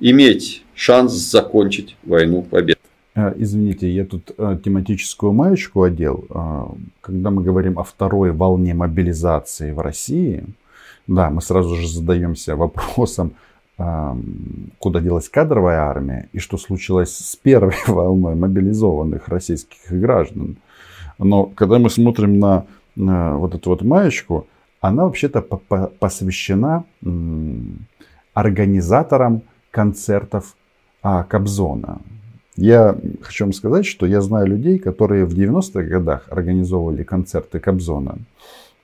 иметь 0.00 0.64
шанс 0.74 1.12
закончить 1.12 1.96
войну 2.02 2.42
победы. 2.42 2.78
Э, 3.14 3.32
извините, 3.36 3.88
я 3.88 4.04
тут 4.04 4.32
э, 4.36 4.58
тематическую 4.64 5.32
маечку 5.32 5.82
одел. 5.82 6.24
Э, 6.28 6.64
когда 7.00 7.30
мы 7.30 7.42
говорим 7.42 7.78
о 7.78 7.84
второй 7.84 8.32
волне 8.32 8.74
мобилизации 8.74 9.70
в 9.70 9.78
России, 9.78 10.44
да, 11.06 11.30
мы 11.30 11.40
сразу 11.40 11.76
же 11.76 11.88
задаемся 11.88 12.56
вопросом, 12.56 13.34
куда 13.76 15.00
делась 15.00 15.28
кадровая 15.28 15.80
армия 15.80 16.28
и 16.32 16.38
что 16.38 16.56
случилось 16.58 17.16
с 17.16 17.36
первой 17.36 17.74
волной 17.86 18.34
мобилизованных 18.34 19.28
российских 19.28 19.90
граждан. 19.90 20.56
Но 21.18 21.46
когда 21.46 21.78
мы 21.78 21.90
смотрим 21.90 22.38
на, 22.38 22.66
вот 22.94 23.54
эту 23.54 23.70
вот 23.70 23.82
маечку, 23.82 24.46
она 24.80 25.04
вообще-то 25.04 25.42
посвящена 25.42 26.84
организаторам 28.34 29.42
концертов 29.70 30.56
а, 31.02 31.24
Кобзона. 31.24 32.00
Я 32.56 32.96
хочу 33.22 33.44
вам 33.44 33.52
сказать, 33.52 33.86
что 33.86 34.06
я 34.06 34.20
знаю 34.20 34.46
людей, 34.46 34.78
которые 34.78 35.24
в 35.24 35.32
90-х 35.32 35.82
годах 35.82 36.26
организовывали 36.30 37.02
концерты 37.02 37.60
Кобзона, 37.60 38.18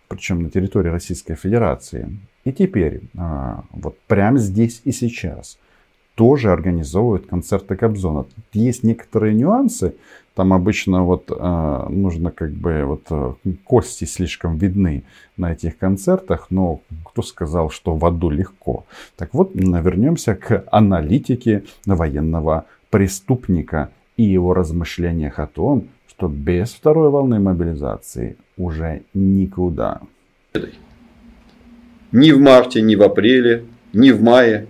причем 0.09 0.43
на 0.43 0.51
территории 0.51 0.89
Российской 0.89 1.35
Федерации. 1.35 2.19
И 2.45 2.53
теперь, 2.53 3.03
а, 3.17 3.65
вот 3.71 3.99
прямо 4.07 4.39
здесь 4.39 4.81
и 4.85 4.93
сейчас, 4.93 5.59
тоже 6.15 6.51
организовывают 6.51 7.27
концерты 7.27 7.77
Кобзона. 7.77 8.27
Есть 8.53 8.83
некоторые 8.83 9.35
нюансы, 9.35 9.95
там 10.39 10.53
обычно 10.53 11.03
вот 11.03 11.33
э, 11.37 11.87
нужно 11.91 12.31
как 12.31 12.53
бы 12.53 12.85
вот 12.85 13.03
э, 13.11 13.33
кости 13.65 14.05
слишком 14.05 14.57
видны 14.57 15.03
на 15.37 15.53
этих 15.53 15.79
концертах, 15.79 16.47
но 16.51 16.81
кто 17.05 17.23
сказал, 17.23 17.71
что 17.71 17.97
в 17.97 18.05
аду 18.05 18.31
легко? 18.31 18.85
Так 19.17 19.35
вот, 19.35 19.51
вернемся 19.55 20.37
к 20.37 20.65
аналитике 20.71 21.65
военного 21.87 22.67
преступника 22.89 23.91
и 24.17 24.23
его 24.23 24.55
размышлениях 24.55 25.41
о 25.41 25.49
том, 25.49 25.89
что 26.19 26.27
без 26.27 26.71
второй 26.71 27.11
волны 27.11 27.39
мобилизации 27.39 28.37
уже 28.57 29.03
никуда 29.15 30.01
ни 32.11 32.33
в 32.33 32.41
марте, 32.41 32.83
ни 32.83 32.97
в 32.97 33.03
апреле, 33.03 33.65
ни 33.93 34.11
в 34.11 34.21
мае, 34.21 34.67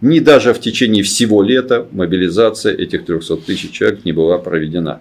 ни 0.00 0.20
даже 0.20 0.54
в 0.54 0.60
течение 0.60 1.02
всего 1.02 1.42
лета 1.42 1.88
мобилизация 1.90 2.72
этих 2.72 3.04
300 3.04 3.38
тысяч 3.38 3.72
человек 3.72 4.04
не 4.04 4.12
была 4.12 4.38
проведена. 4.38 5.00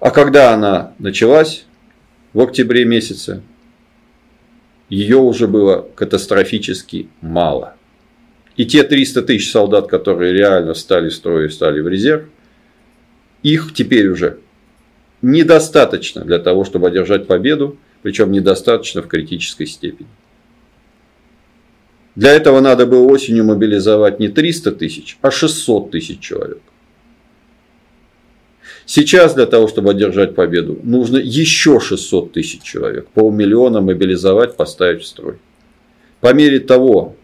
А 0.00 0.10
когда 0.10 0.52
она 0.52 0.92
началась, 0.98 1.64
в 2.34 2.40
октябре 2.40 2.84
месяце, 2.84 3.40
ее 4.90 5.16
уже 5.16 5.46
было 5.46 5.88
катастрофически 5.94 7.08
мало. 7.22 7.76
И 8.56 8.66
те 8.66 8.82
300 8.82 9.22
тысяч 9.22 9.50
солдат, 9.50 9.86
которые 9.88 10.34
реально 10.34 10.74
стали 10.74 11.08
в 11.08 11.14
стали 11.14 11.80
в 11.80 11.88
резерв, 11.88 12.24
их 13.42 13.72
теперь 13.74 14.08
уже 14.08 14.38
недостаточно 15.20 16.24
для 16.24 16.38
того, 16.38 16.64
чтобы 16.64 16.88
одержать 16.88 17.26
победу 17.26 17.78
причем 18.02 18.32
недостаточно 18.32 19.00
в 19.02 19.06
критической 19.06 19.66
степени. 19.66 20.08
Для 22.14 22.32
этого 22.32 22.60
надо 22.60 22.84
было 22.84 23.06
осенью 23.06 23.44
мобилизовать 23.44 24.20
не 24.20 24.28
300 24.28 24.72
тысяч, 24.72 25.16
а 25.22 25.30
600 25.30 25.90
тысяч 25.90 26.20
человек. 26.20 26.60
Сейчас 28.84 29.34
для 29.34 29.46
того, 29.46 29.68
чтобы 29.68 29.92
одержать 29.92 30.34
победу, 30.34 30.78
нужно 30.82 31.16
еще 31.16 31.80
600 31.80 32.32
тысяч 32.32 32.62
человек. 32.62 33.08
Полмиллиона 33.14 33.80
мобилизовать, 33.80 34.56
поставить 34.56 35.02
в 35.02 35.06
строй. 35.06 35.36
По 36.20 36.34
мере 36.34 36.58
того, 36.58 37.16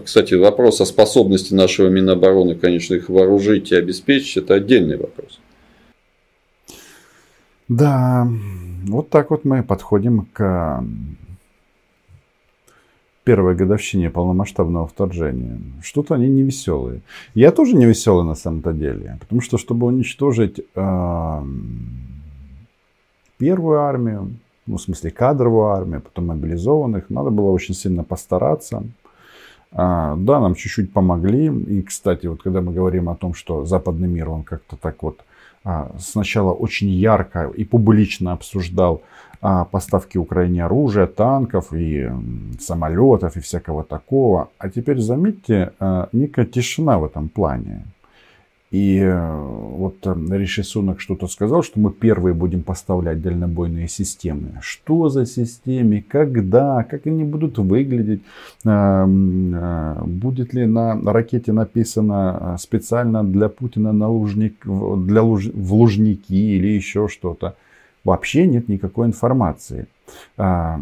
кстати, 0.00 0.34
вопрос 0.34 0.80
о 0.80 0.86
способности 0.86 1.54
нашего 1.54 1.88
Минобороны, 1.88 2.54
конечно, 2.54 2.94
их 2.94 3.08
вооружить 3.08 3.72
и 3.72 3.76
обеспечить, 3.76 4.38
это 4.38 4.54
отдельный 4.54 4.96
вопрос. 4.96 5.40
Да, 7.68 8.26
вот 8.84 9.10
так 9.10 9.30
вот 9.30 9.44
мы 9.44 9.62
подходим 9.62 10.26
к 10.32 10.84
первой 13.24 13.54
годовщине 13.54 14.10
полномасштабного 14.10 14.86
вторжения. 14.86 15.60
Что-то 15.82 16.14
они 16.14 16.28
не 16.28 16.42
веселые. 16.42 17.02
Я 17.34 17.52
тоже 17.52 17.76
не 17.76 17.86
веселый 17.86 18.24
на 18.24 18.34
самом-то 18.34 18.72
деле. 18.72 19.16
Потому 19.20 19.40
что, 19.40 19.58
чтобы 19.58 19.86
уничтожить 19.86 20.60
э, 20.74 21.42
первую 23.38 23.80
армию, 23.80 24.34
ну, 24.66 24.76
в 24.76 24.82
смысле 24.82 25.10
кадровую 25.10 25.66
армию, 25.66 26.00
потом 26.00 26.26
мобилизованных, 26.26 27.10
надо 27.10 27.30
было 27.30 27.50
очень 27.50 27.74
сильно 27.74 28.04
постараться. 28.04 28.82
А, 29.74 30.16
да, 30.16 30.40
нам 30.40 30.54
чуть-чуть 30.54 30.92
помогли. 30.92 31.46
И, 31.46 31.82
кстати, 31.82 32.26
вот 32.26 32.42
когда 32.42 32.60
мы 32.60 32.72
говорим 32.72 33.08
о 33.08 33.14
том, 33.14 33.34
что 33.34 33.64
западный 33.64 34.08
мир, 34.08 34.28
он 34.28 34.42
как-то 34.42 34.76
так 34.76 35.02
вот 35.02 35.20
а, 35.64 35.90
сначала 35.98 36.52
очень 36.52 36.90
ярко 36.90 37.50
и 37.56 37.64
публично 37.64 38.32
обсуждал 38.32 39.02
а, 39.40 39.64
поставки 39.64 40.18
Украине 40.18 40.64
оружия, 40.64 41.06
танков 41.06 41.72
и 41.72 42.10
самолетов 42.60 43.36
и 43.36 43.40
всякого 43.40 43.82
такого. 43.82 44.48
А 44.58 44.68
теперь 44.68 44.98
заметьте, 45.00 45.72
некая 46.12 46.44
тишина 46.44 46.98
в 46.98 47.04
этом 47.04 47.28
плане. 47.28 47.84
И 48.72 48.98
э, 48.98 49.36
вот 49.36 49.96
э, 50.06 50.14
Риши 50.30 50.64
Сунок 50.64 50.98
что-то 50.98 51.28
сказал, 51.28 51.62
что 51.62 51.78
мы 51.78 51.92
первые 51.92 52.32
будем 52.32 52.62
поставлять 52.62 53.20
дальнобойные 53.20 53.86
системы. 53.86 54.60
Что 54.62 55.10
за 55.10 55.26
системы, 55.26 56.02
когда, 56.08 56.82
как 56.82 57.06
они 57.06 57.22
будут 57.22 57.58
выглядеть, 57.58 58.22
э, 58.64 59.04
будет 60.06 60.54
ли 60.54 60.64
на 60.64 60.98
ракете 61.12 61.52
написано 61.52 62.56
специально 62.58 63.22
для 63.22 63.50
Путина 63.50 63.92
на 63.92 64.08
лужник, 64.08 64.64
для 64.64 65.22
луж, 65.22 65.48
в 65.52 65.74
Лужники 65.74 66.32
или 66.32 66.68
еще 66.68 67.08
что-то. 67.08 67.56
Вообще 68.04 68.46
нет 68.46 68.68
никакой 68.68 69.06
информации. 69.06 69.86
А 70.36 70.80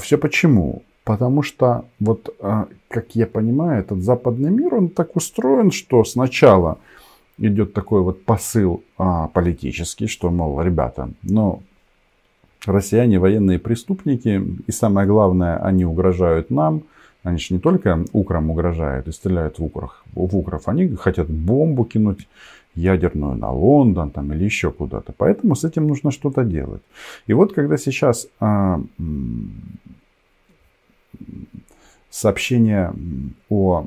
все 0.00 0.18
почему? 0.18 0.82
Потому 1.04 1.42
что, 1.42 1.84
вот, 2.00 2.34
а, 2.40 2.66
как 2.88 3.14
я 3.14 3.26
понимаю, 3.26 3.80
этот 3.80 4.02
западный 4.02 4.50
мир, 4.50 4.74
он 4.74 4.88
так 4.88 5.16
устроен, 5.16 5.70
что 5.70 6.02
сначала 6.04 6.78
идет 7.36 7.74
такой 7.74 8.00
вот 8.00 8.24
посыл 8.24 8.82
а, 8.96 9.28
политический, 9.28 10.06
что, 10.06 10.30
мол, 10.30 10.62
ребята, 10.62 11.10
ну, 11.22 11.62
россияне 12.64 13.18
военные 13.18 13.58
преступники, 13.58 14.42
и 14.66 14.72
самое 14.72 15.06
главное, 15.06 15.58
они 15.58 15.84
угрожают 15.84 16.50
нам, 16.50 16.84
они 17.22 17.38
же 17.38 17.52
не 17.54 17.60
только 17.60 18.04
украм 18.12 18.50
угрожают 18.50 19.06
и 19.06 19.12
стреляют 19.12 19.58
в, 19.58 19.64
украх, 19.64 20.04
в 20.14 20.36
укров, 20.36 20.68
они 20.68 20.88
хотят 20.94 21.28
бомбу 21.28 21.84
кинуть 21.84 22.28
ядерную 22.74 23.36
на 23.36 23.52
Лондон 23.52 24.10
там, 24.10 24.32
или 24.32 24.44
еще 24.44 24.70
куда-то. 24.70 25.12
Поэтому 25.16 25.54
с 25.54 25.64
этим 25.64 25.86
нужно 25.86 26.10
что-то 26.10 26.44
делать. 26.44 26.82
И 27.26 27.32
вот 27.32 27.52
когда 27.52 27.76
сейчас 27.76 28.26
а, 28.40 28.80
сообщения 32.10 32.92
о 33.48 33.86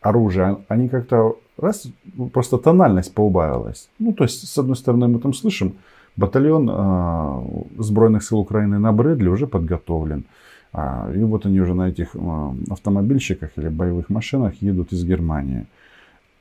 оружии, 0.00 0.56
они 0.68 0.88
как-то 0.88 1.36
раз, 1.58 1.88
просто 2.32 2.58
тональность 2.58 3.14
поубавилась. 3.14 3.88
Ну, 3.98 4.12
то 4.12 4.24
есть, 4.24 4.46
с 4.46 4.58
одной 4.58 4.76
стороны, 4.76 5.08
мы 5.08 5.18
там 5.18 5.34
слышим, 5.34 5.74
батальон 6.16 6.70
э, 6.70 7.82
Сбройных 7.82 8.22
сил 8.22 8.38
Украины 8.38 8.78
на 8.78 8.92
Брэдли 8.92 9.28
уже 9.28 9.46
подготовлен. 9.46 10.24
А, 10.72 11.10
и 11.14 11.18
вот 11.24 11.46
они 11.46 11.60
уже 11.60 11.74
на 11.74 11.88
этих 11.88 12.14
э, 12.14 12.52
автомобильщиках 12.70 13.50
или 13.56 13.68
боевых 13.68 14.10
машинах 14.10 14.62
едут 14.62 14.92
из 14.92 15.04
Германии. 15.04 15.66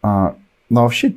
А, 0.02 0.36
но 0.70 0.84
вообще 0.84 1.16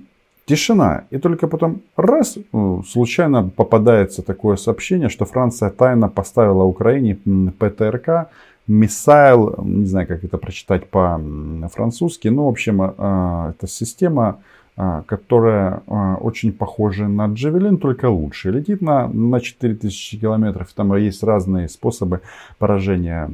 тишина. 0.49 1.05
И 1.11 1.19
только 1.19 1.47
потом 1.47 1.83
раз 1.97 2.39
ну, 2.53 2.83
случайно 2.83 3.51
попадается 3.55 4.23
такое 4.23 4.57
сообщение, 4.57 5.09
что 5.11 5.27
Франция 5.27 5.71
тайно 5.71 6.09
поставила 6.09 6.65
Украине 6.65 7.19
ПТРК, 7.59 8.29
Миссайл, 8.67 9.55
не 9.65 9.87
знаю, 9.87 10.07
как 10.07 10.25
это 10.25 10.37
прочитать 10.39 10.89
по-французски, 10.89 12.29
но, 12.29 12.47
в 12.47 12.49
общем, 12.49 12.81
а, 12.83 13.51
это 13.51 13.67
система, 13.67 14.41
а, 14.77 15.03
которая 15.07 15.83
очень 16.21 16.53
похожа 16.53 17.09
на 17.09 17.27
Джавелин, 17.27 17.79
только 17.79 18.11
лучше. 18.11 18.51
Летит 18.51 18.83
на, 18.83 19.09
на 19.09 19.41
4000 19.41 20.21
километров. 20.21 20.69
Там 20.75 20.95
есть 20.97 21.23
разные 21.23 21.69
способы 21.69 22.21
поражения 22.59 23.31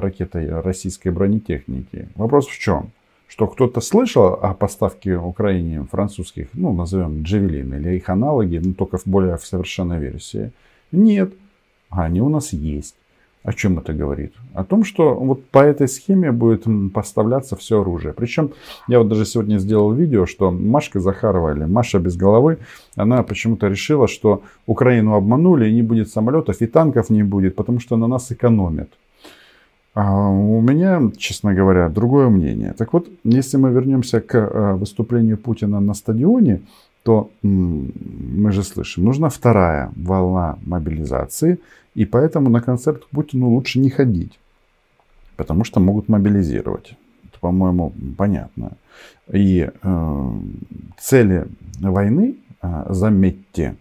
ракетой 0.00 0.60
российской 0.60 1.08
бронетехники. 1.08 2.08
Вопрос 2.14 2.46
в 2.46 2.58
чем? 2.58 2.90
Что 3.28 3.46
кто-то 3.46 3.80
слышал 3.80 4.26
о 4.26 4.54
поставке 4.54 5.16
Украине 5.16 5.86
французских, 5.90 6.48
ну, 6.52 6.72
назовем 6.72 7.22
Джавелин 7.22 7.74
или 7.74 7.96
их 7.96 8.08
аналоги, 8.08 8.58
но 8.58 8.72
только 8.72 8.98
в 8.98 9.06
более 9.06 9.36
в 9.36 9.46
совершенной 9.46 9.98
версии. 9.98 10.52
Нет, 10.92 11.32
а 11.90 12.04
они 12.04 12.20
у 12.20 12.28
нас 12.28 12.52
есть. 12.52 12.94
О 13.42 13.52
чем 13.52 13.78
это 13.78 13.92
говорит? 13.92 14.32
О 14.54 14.64
том, 14.64 14.84
что 14.84 15.14
вот 15.14 15.44
по 15.50 15.60
этой 15.60 15.86
схеме 15.86 16.32
будет 16.32 16.64
поставляться 16.92 17.54
все 17.54 17.80
оружие. 17.80 18.12
Причем 18.12 18.50
я 18.88 18.98
вот 18.98 19.08
даже 19.08 19.24
сегодня 19.24 19.58
сделал 19.58 19.92
видео, 19.92 20.26
что 20.26 20.50
Машка 20.50 20.98
Захарова 20.98 21.54
или 21.54 21.64
Маша 21.64 22.00
без 22.00 22.16
головы, 22.16 22.58
она 22.96 23.22
почему-то 23.22 23.68
решила, 23.68 24.08
что 24.08 24.42
Украину 24.66 25.14
обманули 25.14 25.68
и 25.68 25.74
не 25.74 25.82
будет 25.82 26.10
самолетов 26.10 26.60
и 26.60 26.66
танков 26.66 27.08
не 27.08 27.22
будет, 27.22 27.54
потому 27.54 27.78
что 27.78 27.96
на 27.96 28.08
нас 28.08 28.32
экономят. 28.32 28.90
А 29.96 30.28
у 30.28 30.60
меня, 30.60 31.10
честно 31.16 31.54
говоря, 31.54 31.88
другое 31.88 32.28
мнение. 32.28 32.74
Так 32.76 32.92
вот, 32.92 33.08
если 33.24 33.56
мы 33.56 33.70
вернемся 33.70 34.20
к 34.20 34.34
э, 34.34 34.74
выступлению 34.74 35.38
Путина 35.38 35.80
на 35.80 35.94
стадионе, 35.94 36.60
то 37.02 37.30
мы 37.42 38.52
же 38.52 38.62
слышим, 38.62 39.04
нужна 39.04 39.30
вторая 39.30 39.90
волна 39.96 40.58
мобилизации, 40.66 41.60
и 41.94 42.04
поэтому 42.04 42.50
на 42.50 42.60
концерт 42.60 43.04
к 43.04 43.08
Путину 43.08 43.48
лучше 43.48 43.78
не 43.78 43.88
ходить, 43.88 44.38
потому 45.36 45.64
что 45.64 45.80
могут 45.80 46.10
мобилизировать. 46.10 46.94
Это, 47.24 47.40
по-моему, 47.40 47.94
понятно. 48.18 48.72
И 49.32 49.70
э, 49.82 50.30
цели 50.98 51.46
войны, 51.80 52.36
э, 52.60 52.86
заметьте, 52.90 53.76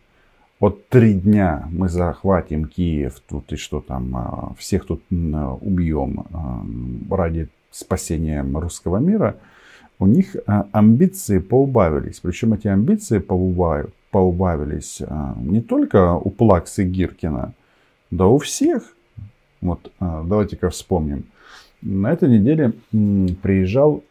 вот 0.60 0.88
три 0.88 1.14
дня 1.14 1.68
мы 1.70 1.90
захватим 1.90 2.66
Киев 2.66 3.20
тут 3.28 3.52
и 3.52 3.58
что 3.58 3.82
там, 3.82 4.16
а, 4.16 4.54
всех 4.58 4.86
тут 4.86 5.02
убьем 5.10 6.26
а, 6.32 7.16
ради 7.16 7.50
спасения 7.72 8.42
русского 8.42 8.98
мира, 8.98 9.36
у 10.00 10.08
них 10.08 10.36
а, 10.48 10.66
амбиции 10.72 11.40
поубавились. 11.40 12.22
Причем 12.22 12.54
эти 12.54 12.68
амбиции 12.68 13.20
поубавились 13.20 15.02
не 15.42 15.62
только 15.62 16.14
у 16.14 16.30
Плаксы 16.30 16.86
Гиркина, 16.86 17.54
да 18.12 18.28
у 18.28 18.38
всех. 18.38 18.96
Вот 19.60 19.92
давайте-ка 20.00 20.70
вспомним. 20.70 21.26
На 21.82 22.14
этой 22.14 22.30
неделе 22.30 22.72
приезжал 23.42 24.04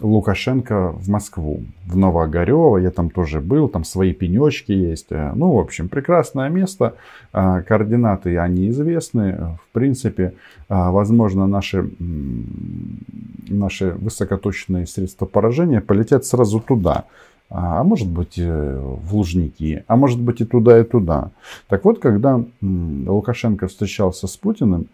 Лукашенко 0.00 0.92
в 0.92 1.08
Москву, 1.08 1.62
в 1.86 1.96
Новоогарево, 1.96 2.78
я 2.78 2.90
там 2.90 3.10
тоже 3.10 3.40
был, 3.40 3.68
там 3.68 3.84
свои 3.84 4.12
пенечки 4.12 4.72
есть. 4.72 5.06
Э, 5.10 5.32
ну, 5.34 5.52
в 5.52 5.58
общем, 5.58 5.88
прекрасное 5.88 6.48
место, 6.48 6.94
э, 7.32 7.62
координаты, 7.66 8.38
они 8.38 8.70
известны. 8.70 9.56
В 9.64 9.72
принципе, 9.72 10.22
э, 10.22 10.30
возможно, 10.68 11.46
наши, 11.46 11.90
наши 13.48 13.92
высокоточные 13.92 14.86
средства 14.86 15.26
поражения 15.26 15.80
полетят 15.80 16.24
сразу 16.24 16.60
туда. 16.60 17.04
А, 17.52 17.82
может 17.82 18.08
быть 18.08 18.38
в 18.38 19.14
Лужники, 19.14 19.82
а 19.88 19.96
может 19.96 20.20
быть 20.20 20.40
и 20.40 20.44
туда, 20.44 20.78
и 20.78 20.84
туда. 20.84 21.32
Так 21.68 21.84
вот, 21.84 21.98
когда 21.98 22.40
Лукашенко 22.60 23.66
встречался 23.66 24.28
с 24.28 24.36
Путиным, 24.36 24.86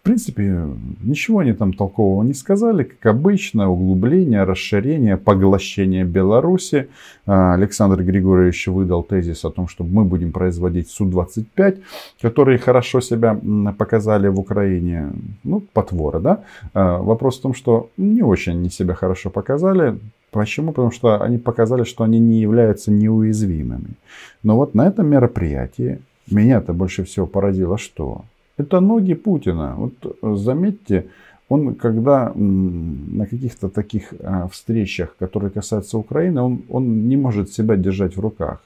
в 0.00 0.02
принципе, 0.02 0.66
ничего 1.02 1.40
они 1.40 1.52
там 1.52 1.74
толкового 1.74 2.22
не 2.22 2.32
сказали. 2.32 2.84
Как 2.84 3.14
обычно, 3.14 3.68
углубление, 3.68 4.44
расширение, 4.44 5.18
поглощение 5.18 6.04
Беларуси. 6.04 6.88
А, 7.26 7.52
Александр 7.52 8.02
Григорьевич 8.02 8.66
выдал 8.68 9.02
тезис 9.02 9.44
о 9.44 9.50
том, 9.50 9.68
что 9.68 9.84
мы 9.84 10.04
будем 10.04 10.32
производить 10.32 10.88
Су-25, 10.90 11.82
которые 12.22 12.56
хорошо 12.56 13.02
себя 13.02 13.38
показали 13.76 14.28
в 14.28 14.40
Украине. 14.40 15.10
Ну, 15.44 15.60
потворы, 15.74 16.20
да? 16.20 16.44
А, 16.72 17.02
вопрос 17.02 17.38
в 17.38 17.42
том, 17.42 17.52
что 17.54 17.90
не 17.98 18.22
очень 18.22 18.52
они 18.52 18.70
себя 18.70 18.94
хорошо 18.94 19.28
показали. 19.28 19.98
Почему? 20.30 20.72
Потому 20.72 20.92
что 20.92 21.22
они 21.22 21.36
показали, 21.36 21.84
что 21.84 22.04
они 22.04 22.18
не 22.18 22.40
являются 22.40 22.90
неуязвимыми. 22.90 23.96
Но 24.42 24.56
вот 24.56 24.74
на 24.74 24.86
этом 24.86 25.08
мероприятии 25.08 26.00
меня-то 26.30 26.72
больше 26.72 27.04
всего 27.04 27.26
поразило, 27.26 27.76
что 27.76 28.24
это 28.60 28.80
ноги 28.80 29.14
Путина. 29.14 29.74
Вот 29.76 29.92
э, 30.22 30.36
заметьте, 30.36 31.06
он 31.48 31.74
когда 31.74 32.32
на 32.34 33.26
каких-то 33.26 33.68
таких 33.68 34.14
а, 34.20 34.46
встречах, 34.48 35.16
которые 35.18 35.50
касаются 35.50 35.98
Украины, 35.98 36.40
он, 36.40 36.62
он 36.68 37.08
не 37.08 37.16
может 37.16 37.52
себя 37.52 37.76
держать 37.76 38.16
в 38.16 38.20
руках. 38.20 38.60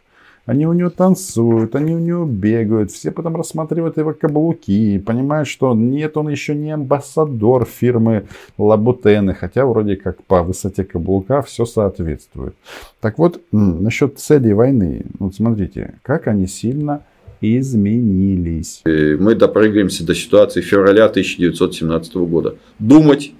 Они 0.46 0.66
у 0.66 0.74
него 0.74 0.90
танцуют, 0.90 1.74
они 1.74 1.94
у 1.94 1.98
него 1.98 2.26
бегают, 2.26 2.90
все 2.90 3.10
потом 3.10 3.36
рассматривают 3.36 3.96
его 3.96 4.12
каблуки, 4.12 4.98
понимают, 4.98 5.48
что 5.48 5.74
нет, 5.74 6.18
он 6.18 6.28
еще 6.28 6.54
не 6.54 6.72
амбассадор 6.72 7.64
фирмы 7.64 8.26
Лабутены, 8.58 9.32
хотя 9.32 9.64
вроде 9.64 9.96
как 9.96 10.22
по 10.24 10.42
высоте 10.42 10.84
каблука 10.84 11.40
все 11.40 11.64
соответствует. 11.64 12.54
Так 13.00 13.18
вот, 13.18 13.40
насчет 13.52 14.18
целей 14.18 14.52
войны. 14.52 15.06
Вот 15.18 15.34
смотрите, 15.34 15.94
как 16.02 16.28
они 16.28 16.46
сильно 16.46 17.00
изменились. 17.40 18.82
Мы 18.84 19.34
допрыгаемся 19.34 20.04
до 20.04 20.14
ситуации 20.14 20.60
февраля 20.60 21.06
1917 21.06 22.14
года. 22.16 22.56
Думать, 22.78 23.32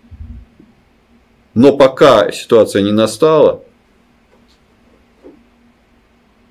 но 1.55 1.77
пока 1.77 2.31
ситуация 2.33 2.83
не 2.83 2.93
настала, 2.93 3.63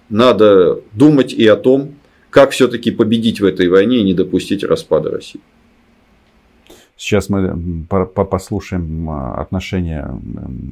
надо 0.10 0.82
думать 0.94 1.34
и 1.34 1.48
о 1.48 1.56
том, 1.56 1.96
как 2.30 2.52
все-таки 2.52 2.92
победить 2.92 3.42
в 3.42 3.46
этой 3.46 3.68
войне 3.68 4.00
и 4.00 4.04
не 4.04 4.14
допустить 4.14 4.64
распада 4.64 5.12
России. 5.12 5.42
Сейчас 6.96 7.30
мы 7.30 7.86
послушаем 7.90 9.10
а, 9.10 9.42
отношение 9.42 10.08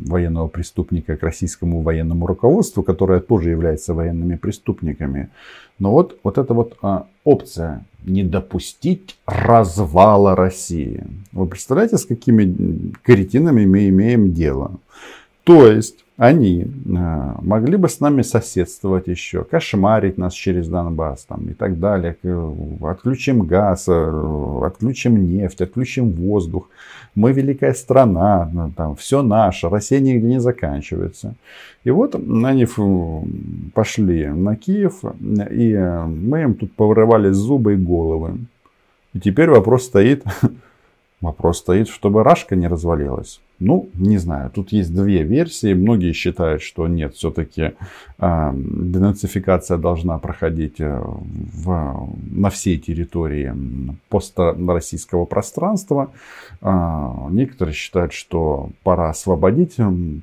военного 0.06 0.48
преступника 0.48 1.18
к 1.18 1.24
российскому 1.24 1.82
военному 1.82 2.28
руководству, 2.28 2.84
которое 2.84 3.20
тоже 3.20 3.50
является 3.50 3.94
военными 3.94 4.36
преступниками. 4.36 5.30
Но 5.80 5.92
вот, 5.92 6.20
вот 6.24 6.38
эта 6.38 6.54
вот 6.54 6.78
а, 6.82 7.08
опция 7.24 7.84
не 8.04 8.24
допустить 8.24 9.18
развала 9.26 10.36
России. 10.36 11.04
Вы 11.32 11.48
представляете, 11.48 11.98
с 11.98 12.06
какими 12.06 12.94
каретинами 13.04 13.66
мы 13.66 13.90
имеем 13.90 14.34
дело? 14.34 14.80
То 15.44 15.68
есть 15.68 16.06
они 16.22 16.66
э, 16.66 17.34
могли 17.42 17.78
бы 17.78 17.90
с 17.90 18.00
нами 18.00 18.22
соседствовать 18.22 19.08
еще, 19.08 19.44
кошмарить 19.44 20.20
нас 20.20 20.34
через 20.34 20.68
Донбасс 20.68 21.26
там, 21.26 21.50
и 21.50 21.54
так 21.54 21.80
далее. 21.80 22.16
Отключим 22.80 23.42
газ, 23.48 23.86
э, 23.88 24.62
отключим 24.64 25.18
нефть, 25.18 25.62
отключим 25.62 26.12
воздух. 26.12 26.70
Мы 27.16 27.32
великая 27.32 27.74
страна, 27.74 28.48
ну, 28.54 28.72
там, 28.78 28.96
все 28.96 29.24
наше, 29.24 29.68
Россия 29.68 30.00
нигде 30.00 30.28
не 30.28 30.40
заканчивается. 30.40 31.34
И 31.84 31.90
вот 31.90 32.14
они 32.14 32.68
пошли 33.74 34.28
на 34.28 34.56
Киев, 34.56 35.04
и 35.50 35.72
э, 35.74 36.06
мы 36.06 36.44
им 36.44 36.54
тут 36.54 36.72
повырывали 36.76 37.32
зубы 37.32 37.74
и 37.74 37.78
головы. 37.78 38.38
И 39.14 39.20
теперь 39.20 39.50
вопрос 39.50 39.86
стоит, 39.86 40.24
вопрос 41.22 41.58
стоит, 41.58 41.90
чтобы 41.90 42.24
Рашка 42.24 42.56
не 42.56 42.68
развалилась. 42.68 43.42
Ну, 43.64 43.90
не 43.94 44.18
знаю, 44.18 44.50
тут 44.50 44.72
есть 44.72 44.92
две 44.92 45.22
версии. 45.22 45.76
Многие 45.76 46.14
считают, 46.14 46.64
что 46.64 46.88
нет, 46.88 47.14
все-таки 47.14 47.74
э, 48.18 48.52
денацификация 48.56 49.78
должна 49.78 50.18
проходить 50.18 50.80
э, 50.80 51.00
в, 51.00 52.10
на 52.32 52.50
всей 52.50 52.80
территории 52.80 53.54
построссийского 54.10 55.26
пространства. 55.26 56.10
Э, 56.62 57.28
некоторые 57.30 57.76
считают, 57.76 58.14
что 58.14 58.72
пора 58.82 59.12
освободить 59.12 59.76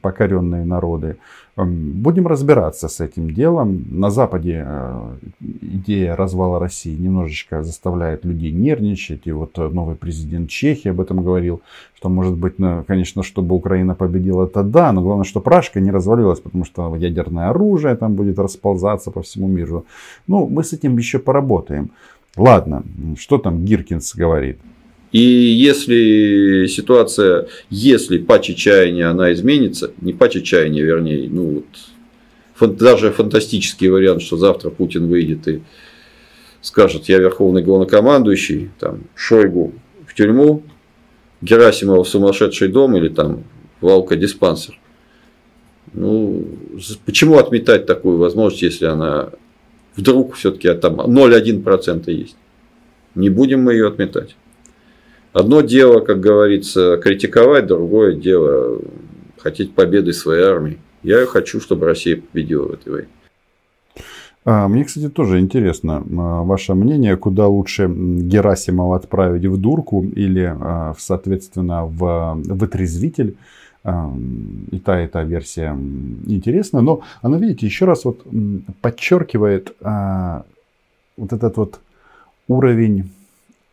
покоренные 0.03 0.65
народы. 0.65 1.17
Будем 1.57 2.29
разбираться 2.29 2.89
с 2.89 3.01
этим 3.01 3.33
делом. 3.33 3.85
На 3.91 4.11
Западе 4.11 4.65
э, 4.65 5.17
идея 5.61 6.15
развала 6.15 6.61
России 6.61 6.95
немножечко 6.95 7.65
заставляет 7.65 8.25
людей 8.25 8.53
нервничать. 8.53 9.23
И 9.27 9.33
вот 9.33 9.57
новый 9.57 9.97
президент 9.97 10.51
Чехии 10.51 10.89
об 10.89 11.01
этом 11.01 11.23
говорил, 11.23 11.61
что 11.97 12.09
может 12.09 12.37
быть, 12.37 12.55
конечно, 12.87 13.25
чтобы 13.29 13.55
Украина 13.55 13.95
победила, 13.95 14.47
это 14.47 14.63
да, 14.63 14.93
но 14.93 15.03
главное, 15.03 15.25
что 15.25 15.41
Пражка 15.41 15.81
не 15.81 15.91
развалилась, 15.91 16.41
потому 16.41 16.65
что 16.65 16.97
ядерное 16.97 17.51
оружие 17.51 17.95
там 17.97 18.15
будет 18.15 18.39
расползаться 18.39 19.11
по 19.11 19.23
всему 19.23 19.49
миру. 19.49 19.85
Ну, 20.27 20.47
мы 20.47 20.65
с 20.65 20.73
этим 20.73 20.99
еще 20.99 21.19
поработаем. 21.19 21.91
Ладно, 22.37 22.83
что 23.19 23.39
там 23.39 23.65
Гиркинс 23.65 24.15
говорит? 24.15 24.59
И 25.13 25.21
если 25.21 26.67
ситуация, 26.67 27.47
если 27.71 28.19
по 28.19 28.39
чаяния 28.41 29.11
она 29.11 29.33
изменится, 29.33 29.91
не 30.01 30.13
по 30.13 30.29
чаяния, 30.29 30.85
вернее, 30.85 31.29
ну 31.31 31.65
вот, 32.59 32.77
даже 32.77 33.11
фантастический 33.11 33.89
вариант, 33.89 34.23
что 34.23 34.37
завтра 34.37 34.71
Путин 34.71 35.09
выйдет 35.09 35.49
и 35.49 35.63
скажет, 36.61 37.09
я 37.09 37.19
верховный 37.19 37.63
главнокомандующий, 37.63 38.71
там, 38.79 39.05
Шойгу 39.15 39.73
в 40.07 40.15
тюрьму, 40.15 40.63
Герасимова 41.41 42.05
сумасшедший 42.05 42.69
дом 42.69 42.97
или 42.97 43.09
там 43.09 43.45
в 43.81 43.89
алкодиспансер. 43.89 44.79
Ну, 45.93 46.45
почему 47.07 47.39
отметать 47.39 47.87
такую 47.87 48.19
возможность, 48.19 48.63
если 48.63 48.87
она 48.87 49.31
вдруг 49.97 50.35
все-таки 50.35 50.73
там 50.75 51.01
0,1% 51.01 52.11
есть? 52.11 52.37
Не 53.15 53.31
будем 53.31 53.63
мы 53.63 53.73
ее 53.73 53.89
отметать. 53.89 54.37
Одно 55.33 55.61
дело, 55.61 56.01
как 56.01 56.21
говорится, 56.21 56.97
критиковать, 56.97 57.67
другое 57.67 58.15
дело 58.15 58.81
хотеть 59.39 59.75
победы 59.75 60.13
своей 60.13 60.43
армии. 60.43 60.79
Я 61.03 61.27
хочу, 61.27 61.61
чтобы 61.61 61.87
Россия 61.87 62.21
победила 62.21 62.67
в 62.67 62.73
этой 62.73 62.93
войне. 62.93 63.09
А, 64.45 64.69
мне, 64.69 64.85
кстати, 64.85 65.09
тоже 65.09 65.41
интересно 65.41 66.03
а, 66.19 66.43
ваше 66.43 66.75
мнение, 66.75 67.17
куда 67.17 67.49
лучше 67.49 67.89
Герасимова 67.89 68.97
отправить 68.97 69.45
в 69.45 69.57
дурку 69.59 70.03
или, 70.03 70.57
а, 70.59 70.95
соответственно, 70.99 71.85
в 71.85 72.35
вытрезвитель. 72.45 73.37
И 73.85 74.79
та, 74.81 75.05
и 75.05 75.07
та 75.07 75.23
версия 75.23 75.71
интересна, 76.27 76.83
но 76.83 77.01
она, 77.23 77.39
видите, 77.39 77.65
еще 77.65 77.87
раз 77.87 78.05
вот 78.05 78.27
подчеркивает 78.83 79.75
вот 79.81 81.33
этот 81.33 81.57
вот 81.57 81.81
уровень 82.49 83.11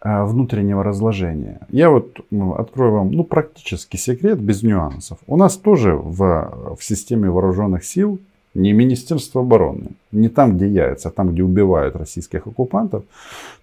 внутреннего 0.02 0.84
разложения. 0.84 1.60
Я 1.70 1.90
вот 1.90 2.20
открою 2.56 2.92
вам 2.94 3.12
ну, 3.12 3.24
практически 3.26 3.98
секрет 3.98 4.40
без 4.40 4.64
нюансов. 4.64 5.18
У 5.28 5.36
нас 5.36 5.58
тоже 5.58 5.96
в, 5.96 6.76
в 6.80 6.84
системе 6.84 7.30
вооруженных 7.30 7.84
сил 7.84 8.20
не 8.56 8.72
Министерство 8.74 9.42
обороны, 9.42 9.90
не 10.12 10.30
там, 10.30 10.56
где 10.56 10.68
яйца, 10.68 11.10
а 11.10 11.12
там, 11.12 11.34
где 11.34 11.44
убивают 11.44 11.96
российских 11.96 12.48
оккупантов, 12.48 13.04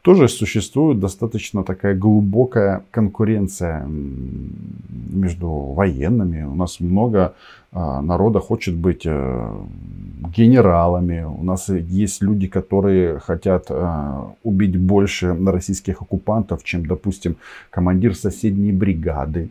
тоже 0.02 0.28
существует 0.28 1.00
достаточно 1.00 1.64
такая 1.64 1.94
глубокая 1.94 2.84
конкуренция 2.90 3.86
между 3.86 5.48
военными. 5.48 6.42
У 6.42 6.54
нас 6.54 6.78
много 6.80 7.34
а, 7.72 8.02
народа 8.02 8.40
хочет 8.40 8.76
быть 8.76 9.06
э, 9.06 9.54
генералами. 10.36 11.22
У 11.22 11.42
нас 11.42 11.70
есть 11.70 12.22
люди, 12.22 12.46
которые 12.46 13.18
хотят 13.18 13.66
а, 13.70 14.34
убить 14.42 14.76
больше 14.76 15.34
российских 15.46 16.02
оккупантов, 16.02 16.64
чем, 16.64 16.84
допустим, 16.84 17.36
командир 17.70 18.14
соседней 18.14 18.72
бригады. 18.72 19.48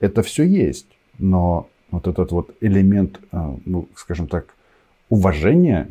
Это 0.00 0.22
все 0.22 0.44
есть. 0.44 0.86
Но 1.18 1.66
вот 1.90 2.08
этот 2.08 2.32
вот 2.32 2.50
элемент, 2.60 3.20
а, 3.32 3.56
ну, 3.64 3.88
скажем 3.94 4.26
так, 4.26 4.54
уважение 5.12 5.88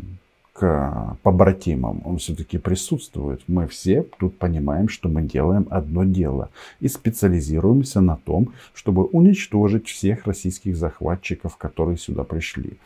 к 0.54 1.16
побратимам, 1.22 2.02
он 2.06 2.18
все-таки 2.18 2.58
присутствует. 2.58 3.42
Мы 3.48 3.68
все 3.68 4.04
тут 4.20 4.36
понимаем, 4.40 4.90
что 4.90 5.10
мы 5.10 5.22
делаем 5.22 5.68
одно 5.70 6.04
дело 6.06 6.50
и 6.80 6.88
специализируемся 6.88 8.02
на 8.02 8.16
том, 8.16 8.50
чтобы 8.74 9.04
уничтожить 9.04 9.88
всех 9.88 10.26
российских 10.26 10.76
захватчиков, 10.76 11.56
которые 11.58 12.00
сюда 12.00 12.24
пришли. 12.24 12.80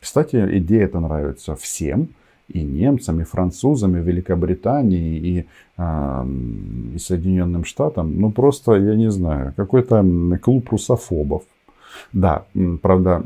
Кстати, 0.00 0.36
идея 0.58 0.84
эта 0.84 1.00
нравится 1.00 1.54
всем, 1.54 2.08
и 2.48 2.62
немцам, 2.62 3.20
и 3.20 3.24
французам, 3.24 3.94
и 3.96 4.00
Великобритании, 4.00 5.18
и, 5.18 5.46
э, 5.76 6.26
и 6.94 6.98
Соединенным 6.98 7.64
Штатам. 7.64 8.18
Ну, 8.20 8.30
просто, 8.30 8.74
я 8.76 8.96
не 8.96 9.10
знаю, 9.10 9.52
какой-то 9.54 10.02
клуб 10.42 10.70
русофобов. 10.70 11.42
Да, 12.12 12.44
правда, 12.82 13.22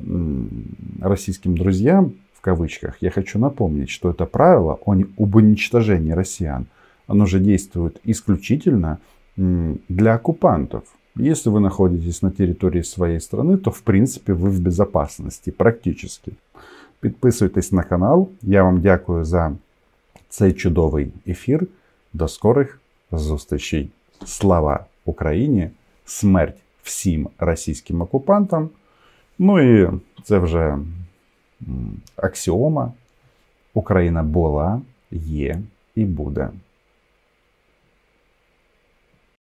российским 1.01 1.57
друзьям 1.57 2.15
кавычках, 2.48 2.98
я 3.02 3.10
хочу 3.10 3.40
напомнить, 3.40 3.90
что 3.90 4.10
это 4.12 4.26
правило 4.26 4.80
об 5.18 5.36
уничтожении 5.36 6.12
россиян, 6.12 6.66
оно 7.08 7.26
же 7.26 7.40
действует 7.40 8.00
исключительно 8.04 8.98
для 9.38 10.14
оккупантов. 10.16 10.84
Если 11.16 11.50
вы 11.50 11.60
находитесь 11.60 12.22
на 12.22 12.32
территории 12.32 12.84
своей 12.84 13.20
страны, 13.20 13.58
то 13.58 13.72
в 13.72 13.82
принципе 13.82 14.34
вы 14.34 14.50
в 14.50 14.60
безопасности, 14.60 15.52
практически. 15.52 16.34
Підписуйтесь 17.00 17.72
на 17.72 17.84
канал. 17.84 18.30
Я 18.42 18.64
вам 18.64 18.82
дякую 18.82 19.26
за 19.26 19.56
цей 20.30 20.54
чудовий 20.54 21.14
ефір. 21.28 21.68
До 22.14 22.28
скорих 22.28 22.80
зустрічей. 23.12 23.92
Слава 24.26 24.86
Україні! 25.06 25.70
Смерть 26.06 26.58
всім 26.84 27.30
російським 27.38 28.02
окупантам. 28.02 28.70
Ну 29.40 29.60
і 29.60 29.90
це 30.24 30.40
вже 30.40 30.78
аксіома. 32.16 32.92
Україна 33.74 34.24
була, 34.24 34.82
є 35.12 35.60
і 35.96 36.06
буде. 36.06 36.50